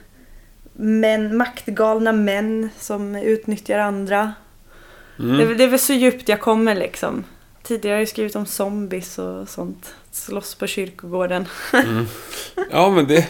[0.73, 4.33] män, maktgalna män som utnyttjar andra.
[5.19, 5.37] Mm.
[5.37, 7.23] Det, är det är väl så djupt jag kommer liksom.
[7.63, 9.95] Tidigare har jag skrivit om zombies och sånt.
[10.11, 11.45] Slåss på kyrkogården.
[12.71, 13.27] Ja, men det...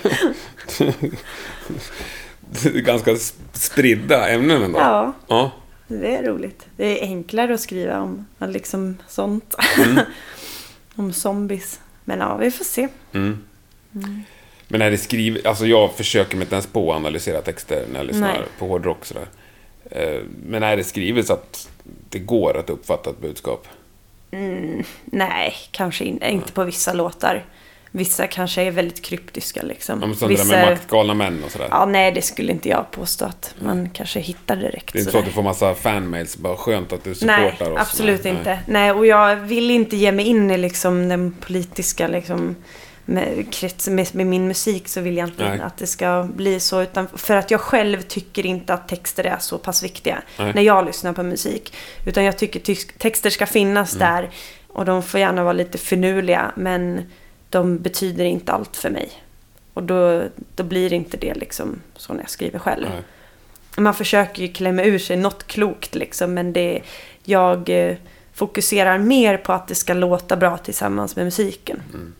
[2.40, 3.16] det är ganska
[3.54, 4.80] spridda ämnen ändå.
[4.80, 5.52] Ja, Ja.
[5.88, 6.66] det är roligt.
[6.78, 9.56] Det är enklare att skriva om liksom sånt.
[10.96, 11.80] om zombies.
[12.04, 12.88] Men ja, vi får se.
[13.14, 13.44] Mm.
[14.68, 18.08] Men är det skrivet, alltså jag försöker inte ens på att analysera texter när jag
[18.08, 18.42] lyssnar Nej.
[18.60, 19.28] på hårdrock sådär.
[19.92, 21.70] Eh, Men är det skrivet så att
[22.10, 23.68] det går att uppfatta ett budskap?
[25.06, 27.46] Nej, kanske in, inte på vissa låtar.
[27.96, 30.02] Vissa kanske är väldigt kryptiska liksom.
[30.02, 31.68] Ja, men sånt där vissa, med maktgalna män och sådär.
[31.72, 34.94] Ja, nej, det skulle inte jag påstå att man kanske hittar direkt.
[34.94, 37.72] Det är inte så att du får massa fanmails, bara skönt att du Nej, supportar
[37.72, 37.80] oss.
[37.80, 38.60] absolut Nej, inte.
[38.68, 42.56] Nej, och jag vill inte ge mig in i liksom den politiska liksom,
[43.06, 43.46] med,
[43.90, 45.62] med, med min musik så vill jag inte Nej.
[45.62, 46.82] att det ska bli så.
[46.82, 50.54] Utan för att jag själv tycker inte att texter är så pass viktiga Nej.
[50.54, 51.74] när jag lyssnar på musik.
[52.06, 54.08] Utan jag tycker texter ska finnas Mm.
[54.08, 54.30] där
[54.68, 57.02] och de får gärna vara lite finurliga men
[57.50, 59.10] de betyder inte allt för mig.
[59.74, 60.24] Och då,
[60.56, 62.88] då blir inte det liksom så när jag skriver själv.
[62.90, 63.04] Nej.
[63.78, 66.82] Man försöker ju klämma ur sig något klokt liksom, men det,
[67.24, 67.96] jag eh,
[68.34, 71.82] fokuserar mer på att det ska låta bra tillsammans med musiken.
[71.94, 72.14] Mm.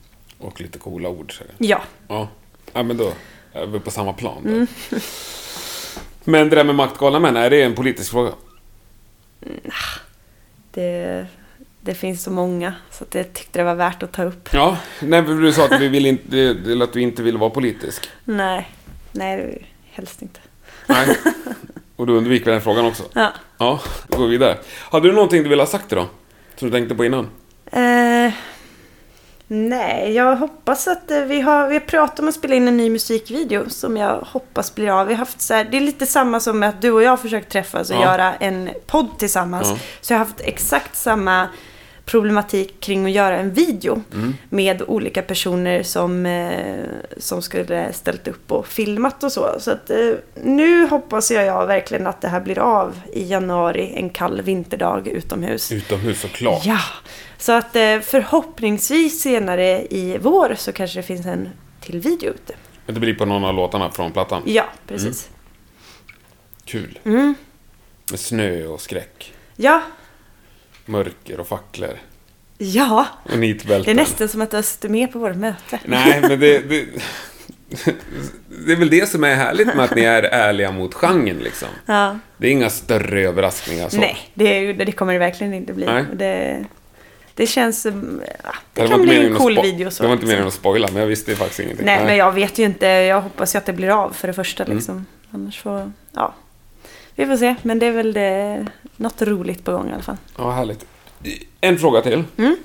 [0.44, 1.38] Och lite coola ord.
[1.38, 1.44] Så.
[1.58, 2.28] Ja, Ja.
[2.74, 3.14] ja, men då
[3.54, 4.44] är vi på samma plan.
[4.46, 4.68] Mm.
[6.26, 8.32] Men det där med maktgalna män, är det en politisk fråga?
[10.72, 11.26] det,
[11.82, 14.50] det finns så många så att jag tyckte det var värt att ta upp.
[14.54, 16.06] Ja, nej, du sa att, vi vill
[16.72, 18.10] eller att du inte vill vara politisk.
[18.26, 18.72] Nej,
[19.12, 20.40] nej, helst inte.
[20.88, 21.18] Nej.
[21.96, 23.04] Och du undviker den frågan också?
[23.14, 23.32] Ja.
[23.58, 24.58] Ja, då går vi vidare.
[24.92, 26.08] Hade du någonting du ville ha sagt idag?
[26.56, 27.30] Som du tänkte på innan?
[27.72, 27.82] Eh,
[29.54, 32.78] nej, jag hoppas att eh, vi har, vi har pratat om att spela in en
[32.78, 35.08] ny musikvideo som jag hoppas blir av.
[35.08, 37.10] Vi har haft så här, det är lite samma som med att du och jag
[37.10, 38.02] har försökt träffas och Ja.
[38.02, 39.70] göra en podd tillsammans.
[39.70, 39.78] Ja.
[40.02, 41.48] Så jag har haft exakt samma
[42.06, 44.34] problematik kring att göra en video Mm.
[44.50, 46.86] med olika personer som, eh,
[47.18, 49.56] som skulle ställt upp och filmat och så.
[49.60, 50.12] Så att, eh,
[50.44, 55.08] nu hoppas jag, jag verkligen att det här blir av i januari, en kall vinterdag
[55.08, 55.72] utomhus.
[55.72, 56.66] Utomhus såklart.
[56.66, 56.80] Ja,
[57.38, 61.50] så att eh, förhoppningsvis senare i vår så kanske det finns en
[61.82, 62.54] till video ute.
[62.86, 64.42] Det blir på någon av låtarna från plattan.
[64.46, 65.30] Ja, precis.
[66.66, 67.00] Kul.
[67.06, 67.36] Mm.
[68.12, 69.34] Med snö och skräck.
[69.56, 69.82] Ja,
[70.86, 71.98] Mörker och facklor.
[72.58, 73.06] ja.
[73.24, 73.38] Och.
[73.40, 75.80] Det är nästan som att du har suttit med på vårt möte.
[75.86, 76.86] Nej, men det, det...
[78.66, 81.68] Det är väl det som är härligt med att ni är ärliga mot genren liksom.
[81.86, 82.20] Ja.
[82.38, 83.98] Det är inga större överraskningar så.
[83.98, 85.86] Nej, det, det kommer det verkligen inte bli.
[85.86, 86.06] Nej.
[86.14, 86.66] Det,
[87.34, 87.86] det känns...
[87.86, 89.92] mm, Ja, det, var kan bli en cool video.
[89.92, 91.86] Så Det var inte meningen att spoila, men jag visste ju faktiskt ingenting.
[91.86, 92.86] Nej, men jag vet ju inte.
[92.88, 94.64] Jag hoppas ju att det blir av för det första.
[94.64, 94.78] Mm.
[94.78, 95.06] Liksom.
[95.32, 95.92] Annars får...
[96.12, 96.34] Ja.
[97.16, 97.56] Vi får se.
[97.62, 98.66] Men det är väl det,
[98.98, 100.18] något roligt på gång i alla fall.
[100.38, 100.86] Ja, härligt.
[101.62, 102.24] En fråga till.
[102.38, 102.56] Mm.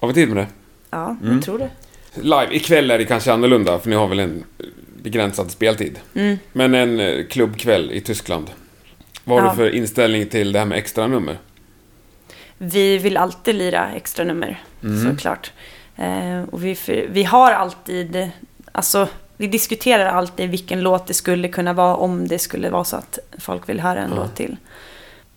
[0.00, 0.46] Har vi tid med det?
[0.90, 1.34] Ja, Mm.
[1.34, 1.70] jag tror det.
[2.14, 4.44] Live, ikväll är det kanske annorlunda, för ni har väl en
[5.02, 5.98] begränsad speltid.
[6.14, 6.38] Mm.
[6.52, 8.50] Men en eh, klubbkväll i Tyskland.
[9.24, 9.50] Vad har Ja.
[9.52, 11.38] du för inställning till det här med extra nummer?
[12.58, 15.10] Vi vill alltid lira extra nummer, Mm.
[15.10, 15.52] såklart.
[15.96, 16.76] Eh, och vi,
[17.10, 18.30] vi har alltid,
[18.72, 22.96] alltså vi diskuterar alltid vilken låt det skulle kunna vara om det skulle vara så
[22.96, 24.16] att folk vill höra en Ja.
[24.16, 24.56] låt till.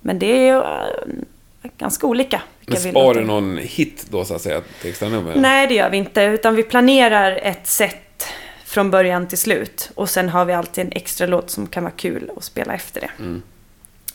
[0.01, 2.41] Men det är ju eh, ganska olika.
[2.65, 3.19] Men låter.
[3.19, 5.35] du någon hit då så att säga till extra nummer?
[5.35, 6.21] Nej, det gör vi inte.
[6.21, 8.25] Utan vi planerar ett set
[8.65, 9.91] från början till slut.
[9.95, 13.01] Och sen har vi alltid en extra låt som kan vara kul att spela efter
[13.01, 13.09] det.
[13.19, 13.41] Mm.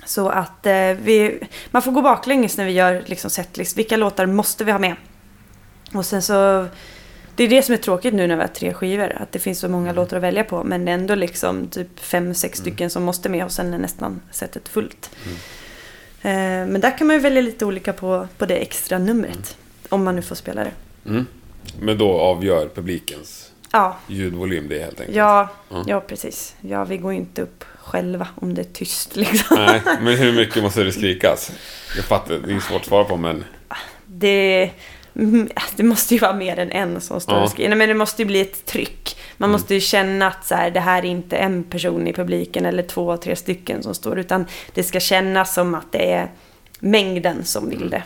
[0.04, 0.72] Så att eh,
[1.02, 3.78] vi, man får gå baklänges när vi gör liksom setlist.
[3.78, 4.94] Vilka låtar måste vi ha med?
[5.94, 6.66] Och sen så...
[7.36, 9.12] Det är det som är tråkigt nu när vi har tre skivor.
[9.22, 9.96] Att det finns så många Mm.
[9.96, 10.64] låtar att välja på.
[10.64, 13.44] Men det är ändå liksom typ fem, sex stycken som måste med.
[13.44, 15.10] Och sen är nästan setet fullt.
[15.24, 15.36] Mm.
[16.22, 19.56] Eh, men där kan man ju välja lite olika på, på det extra numret.
[19.88, 20.72] Om man nu får spela det.
[21.06, 21.26] Mm.
[21.80, 25.16] Men då avgör publikens Ja, ljudvolym det helt enkelt?
[25.16, 25.48] Ja,
[25.86, 26.00] Ja.
[26.00, 26.54] precis.
[26.60, 29.56] Ja, vi går ju inte upp själva om det är tyst liksom.
[29.60, 31.52] Nej, men hur mycket måste det skrikas?
[31.96, 33.44] Jag fattar, det är svårt att svara på men...
[34.06, 34.74] Det, mm,
[35.76, 37.42] det måste ju vara mer än en som står Ja.
[37.42, 37.68] och skriker.
[37.68, 39.16] Nej, men det måste ju bli ett tryck.
[39.36, 39.52] Man Mm.
[39.60, 42.82] måste ju känna att så här, det här är inte en person i publiken eller
[42.82, 44.18] två, tre stycken som står.
[44.18, 46.30] Utan det ska kännas som att det är
[46.80, 47.78] mängden som Mm.
[47.78, 48.02] vill det.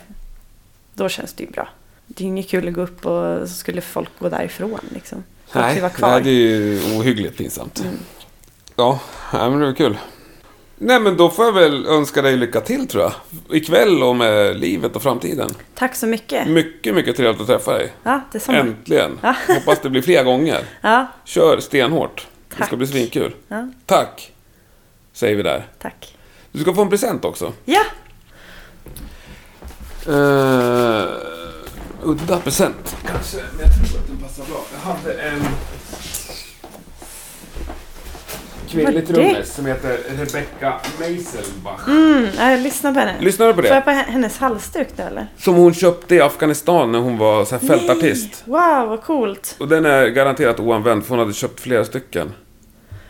[0.94, 1.68] Då känns det ju bra.
[2.06, 5.24] Det är ju inget kul att gå upp och så skulle folk gå därifrån liksom.
[5.46, 7.80] Folk Nej, nej, det är ju ohyggligt pinsamt.
[7.80, 7.94] Mm.
[8.76, 9.00] Ja,
[9.32, 9.98] nej, men det var kul.
[10.80, 13.12] Nej, men då får jag väl önska dig lycka till tror jag.
[13.56, 15.50] Ikväll och med livet och framtiden.
[15.74, 16.48] Tack så mycket.
[16.48, 17.92] Mycket, mycket trevligt att träffa dig.
[18.02, 18.58] Ja, detsamma.
[18.58, 19.18] Äntligen.
[19.22, 19.34] Ja.
[19.54, 20.60] Hoppas det blir fler gånger.
[20.80, 22.26] Ja, Kör stenhårt.
[22.48, 22.74] Det ska Tack.
[22.78, 23.34] bli svinkul.
[23.48, 24.32] ja, Tack,
[25.12, 25.66] säger vi där.
[25.78, 26.16] tack.
[26.52, 27.52] Du ska få en present också.
[27.64, 27.80] Ja,
[30.08, 31.08] Uh,
[32.02, 34.64] udda present kanske, men jag tror att den passar bra.
[34.72, 35.40] Jag hade en
[38.68, 39.30] kvinnlig Vad det?
[39.30, 41.88] trummis som heter Rebecca Meiselbach.
[41.88, 43.14] Mm, ja, jag lyssnar på henne.
[43.20, 43.74] Lyssnade du på Får det?
[43.74, 45.26] jag på hennes halsduk nu eller?
[45.38, 48.44] Som hon köpte i Afghanistan när hon var så här fältartist.
[48.46, 48.60] Nej.
[48.78, 49.56] Wow, vad coolt.
[49.60, 52.32] Och den är garanterat oanvänd för hon hade köpt flera stycken.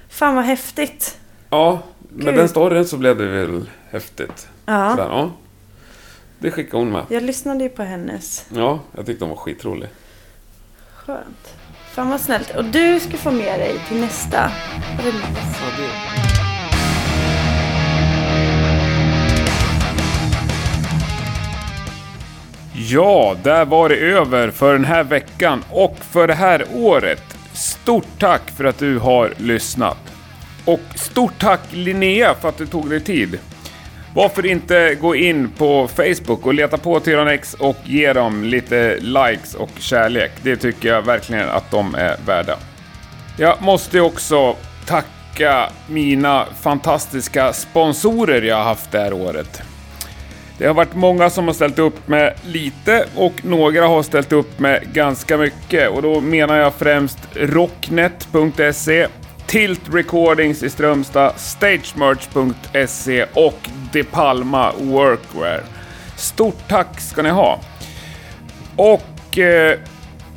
[0.09, 1.19] Fan vad häftigt.
[1.51, 1.79] Ja,
[2.09, 2.37] med Kul.
[2.37, 4.49] den storyn så blev det väl häftigt.
[4.67, 5.31] Ja, Sådär, ja.
[6.39, 7.05] Det skickade hon med.
[7.09, 8.45] jag lyssnade ju på hennes.
[8.55, 9.89] Ja, jag tyckte hon var skitrolig.
[10.97, 11.55] Skönt.
[11.99, 12.55] Fan vad snällt.
[12.57, 14.51] Och du ska få med dig till nästa
[14.99, 15.59] release.
[22.75, 27.23] Ja, där var det över för den här veckan och för det här året.
[27.53, 29.99] Stort tack för att du har lyssnat.
[30.65, 33.39] Och stort tack Linnea för att du tog dig tid.
[34.15, 39.55] Varför inte gå in på Facebook och leta på Tyrannex och ge dem lite likes
[39.55, 40.31] och kärlek.
[40.43, 42.57] Det tycker jag verkligen att de är värda.
[43.37, 44.57] Jag måste också
[44.87, 49.63] tacka mina fantastiska sponsorer jag har haft det här året.
[50.59, 54.59] Det har varit många som har ställt upp med lite och några har ställt upp
[54.59, 59.07] med ganska mycket och då menar jag främst Rocknet.se,
[59.49, 65.63] Tilt Recordings i Strömstad, Stagemerch.se och De Palma Workwear.
[66.17, 67.61] Stort tack ska ni ha!
[68.77, 69.79] Och eh,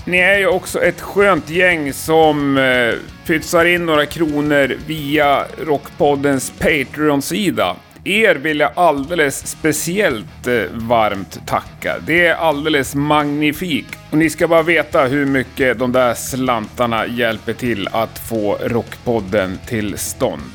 [0.06, 2.94] Ni är ju också ett skönt gäng som eh,
[3.26, 7.76] pytsar in några kronor via Rockpoddens Patreon-sida.
[8.04, 11.96] Er vill jag alldeles speciellt eh, varmt tacka.
[12.06, 13.98] Det är alldeles magnifikt.
[14.12, 19.60] Och ni ska bara veta hur mycket de där slantarna hjälper till att få Rockpodden
[19.68, 20.52] till stånd.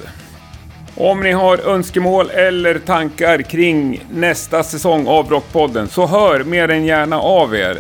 [0.95, 6.85] Om ni har önskemål eller tankar kring nästa säsong av Rockpodden så hör mer än
[6.85, 7.79] gärna av er.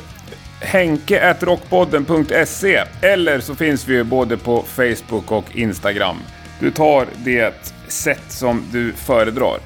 [0.60, 6.16] Henke rockpodden.se eller så finns vi ju både på Facebook och Instagram.
[6.60, 9.58] Du tar det sätt som du föredrar.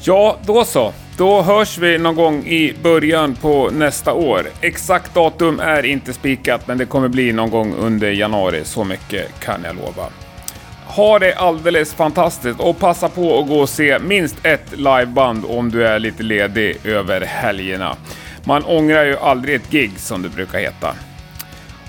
[0.00, 0.92] Ja, då så.
[1.18, 4.46] Då hörs vi någon gång i början på nästa år.
[4.60, 8.64] Exakt datum är inte spikat, men det kommer bli någon gång under januari.
[8.64, 10.06] Så mycket kan jag lova.
[10.86, 15.70] Ha det alldeles fantastiskt och passa på att gå och se minst ett liveband om
[15.70, 17.96] du är lite ledig över helgerna.
[18.44, 20.94] Man ångrar ju aldrig ett gig som det brukar heta.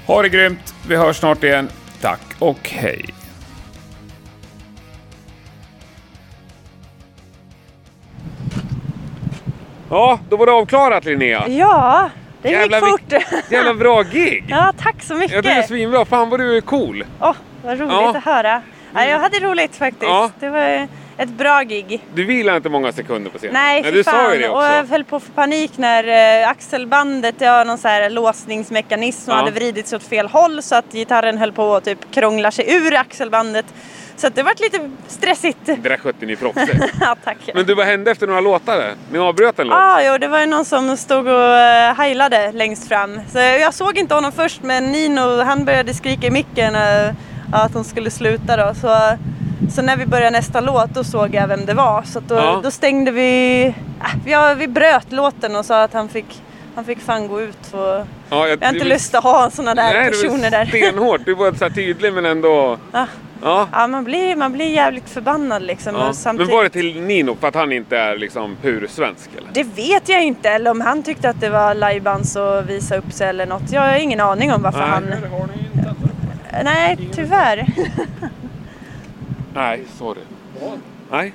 [0.06, 1.70] Ha det grymt, vi hörs snart igen.
[2.02, 3.23] Tack och hej!
[9.94, 11.48] Ja, då var det avklarat Linnea.
[11.48, 12.10] Ja,
[12.42, 13.14] det Jävlar, gick fort.
[13.52, 14.46] Jävla bra gig!
[14.48, 15.68] Ja, tack så Jag tycker det är mycket.
[15.68, 16.06] svinbra.
[16.06, 17.06] Fan vad du är cool.
[17.22, 18.18] Åh, vad roligt Ja.
[18.18, 18.62] att höra.
[18.96, 20.04] Ja, jag hade roligt faktiskt.
[20.04, 20.30] Ja.
[20.40, 20.88] Det var
[21.18, 22.02] ett bra gig.
[22.16, 23.54] Du vilar inte många sekunder på scenen.
[23.54, 24.14] Nej, Nej du fan.
[24.14, 24.92] sa ju det Och jag också.
[24.92, 29.36] höll på att få panik när eh, axelbandet, det har någon så här låsningsmekanism och
[29.38, 29.40] Ja.
[29.40, 32.96] hade vridits åt fel håll så att gitarren höll på att typ krångla sig ur
[32.96, 33.66] axelbandet.
[34.16, 35.58] Så att det vart lite stressigt.
[35.66, 36.74] Det där skötte ni proffsigt.
[37.02, 37.38] ja, tack.
[37.54, 38.94] Men du, vad hände efter några låtar?
[39.12, 39.78] Ni avbröt en låt?
[39.78, 43.20] Ja, jo, det var ju någon som stod och uh, heilade längst fram.
[43.32, 47.10] Så jag såg inte honom först, men Nino han började skrika i micken eh,
[47.54, 48.74] att hon skulle sluta då.
[48.82, 49.18] Så,
[49.72, 52.02] så när vi började nästa låt då såg jag vem det var.
[52.04, 52.60] Så att då, Ja.
[52.64, 53.64] då stängde vi...
[53.66, 56.42] Äh, ja, vi bröt låten och sa att han fick,
[56.76, 57.58] han fick fan gå ut.
[57.72, 60.66] För Ja, jag har inte lust att ha sådana där Nej, personer där.
[60.66, 61.22] stenhårt.
[61.26, 62.78] Du var så här tydlig men ändå...
[62.92, 63.06] Ja.
[63.46, 63.68] Ja.
[63.72, 65.94] Ja, man blir, man blir jävligt förbannad liksom.
[65.96, 66.00] ja.
[66.00, 66.54] Och Men samtidigt...
[66.54, 69.50] var det till Nino för att han inte är liksom pur svensk eller?
[69.54, 73.12] Det vet jag inte, eller om han tyckte att det var lajbans att visa upp
[73.14, 73.72] sig eller något.
[73.72, 75.14] Jag har ingen aning om varför han...
[76.64, 77.68] Nej, tyvärr.
[79.54, 80.22] Nej, sorry.
[81.12, 81.34] Nej.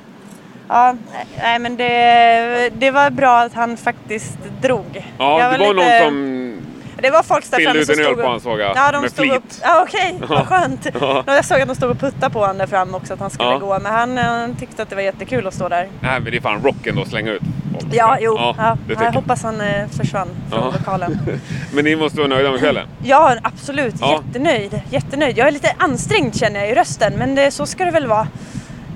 [0.68, 0.94] Ja,
[1.38, 5.04] nej men det, det var bra att han faktiskt drog.
[5.18, 6.60] Ja, Jag det var lite- någon som...
[7.02, 9.10] Det var folk där framme som stod på och- han, såg jag, Ja, de med
[9.10, 9.36] stod flit.
[9.36, 9.44] upp.
[9.62, 10.86] Ja, okej, vad skönt.
[11.00, 11.22] Ja.
[11.26, 13.48] Jag såg att de stod och puttade på honom där fram också, att han skulle
[13.50, 13.58] Ja.
[13.58, 13.78] gå.
[13.78, 15.88] Men han, han tyckte att det var jättekul att stå där.
[16.00, 17.42] Nej, men det är fan rocken att slänga ut
[17.72, 17.84] folk.
[17.94, 18.34] Ja, jo.
[18.36, 19.12] Ja, Ja, det jag jag.
[19.12, 20.72] hoppas han eh, försvann från Ja.
[20.78, 21.18] lokalen.
[21.72, 22.88] Men ni måste vara nöjda med kvällen?
[23.04, 23.94] Ja, absolut.
[24.00, 24.22] Ja.
[24.26, 24.80] Jättenöjd.
[24.90, 25.38] Jättenöjd.
[25.38, 28.28] Jag är lite ansträngd känner jag i rösten, men det, så ska det väl vara.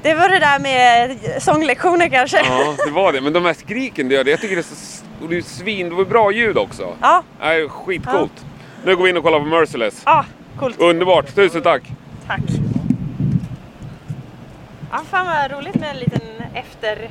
[0.03, 2.37] Det var det där med sånglektioner kanske.
[2.49, 3.21] Ja, det var det.
[3.21, 5.05] Men de här skriken du gör, jag tycker det är så...
[5.23, 5.89] Och det är svin...
[5.89, 6.97] Det var bra ljud också.
[7.01, 8.45] Ja, Nej, skitcoolt.
[8.85, 10.03] Nu går vi in och kollar på Merciless.
[10.07, 10.25] ja
[10.59, 10.81] coolt.
[10.81, 11.83] Underbart, tusen tack!
[12.27, 12.41] Tack.
[14.91, 16.21] Ja, fan vad roligt med en liten
[16.55, 16.99] efter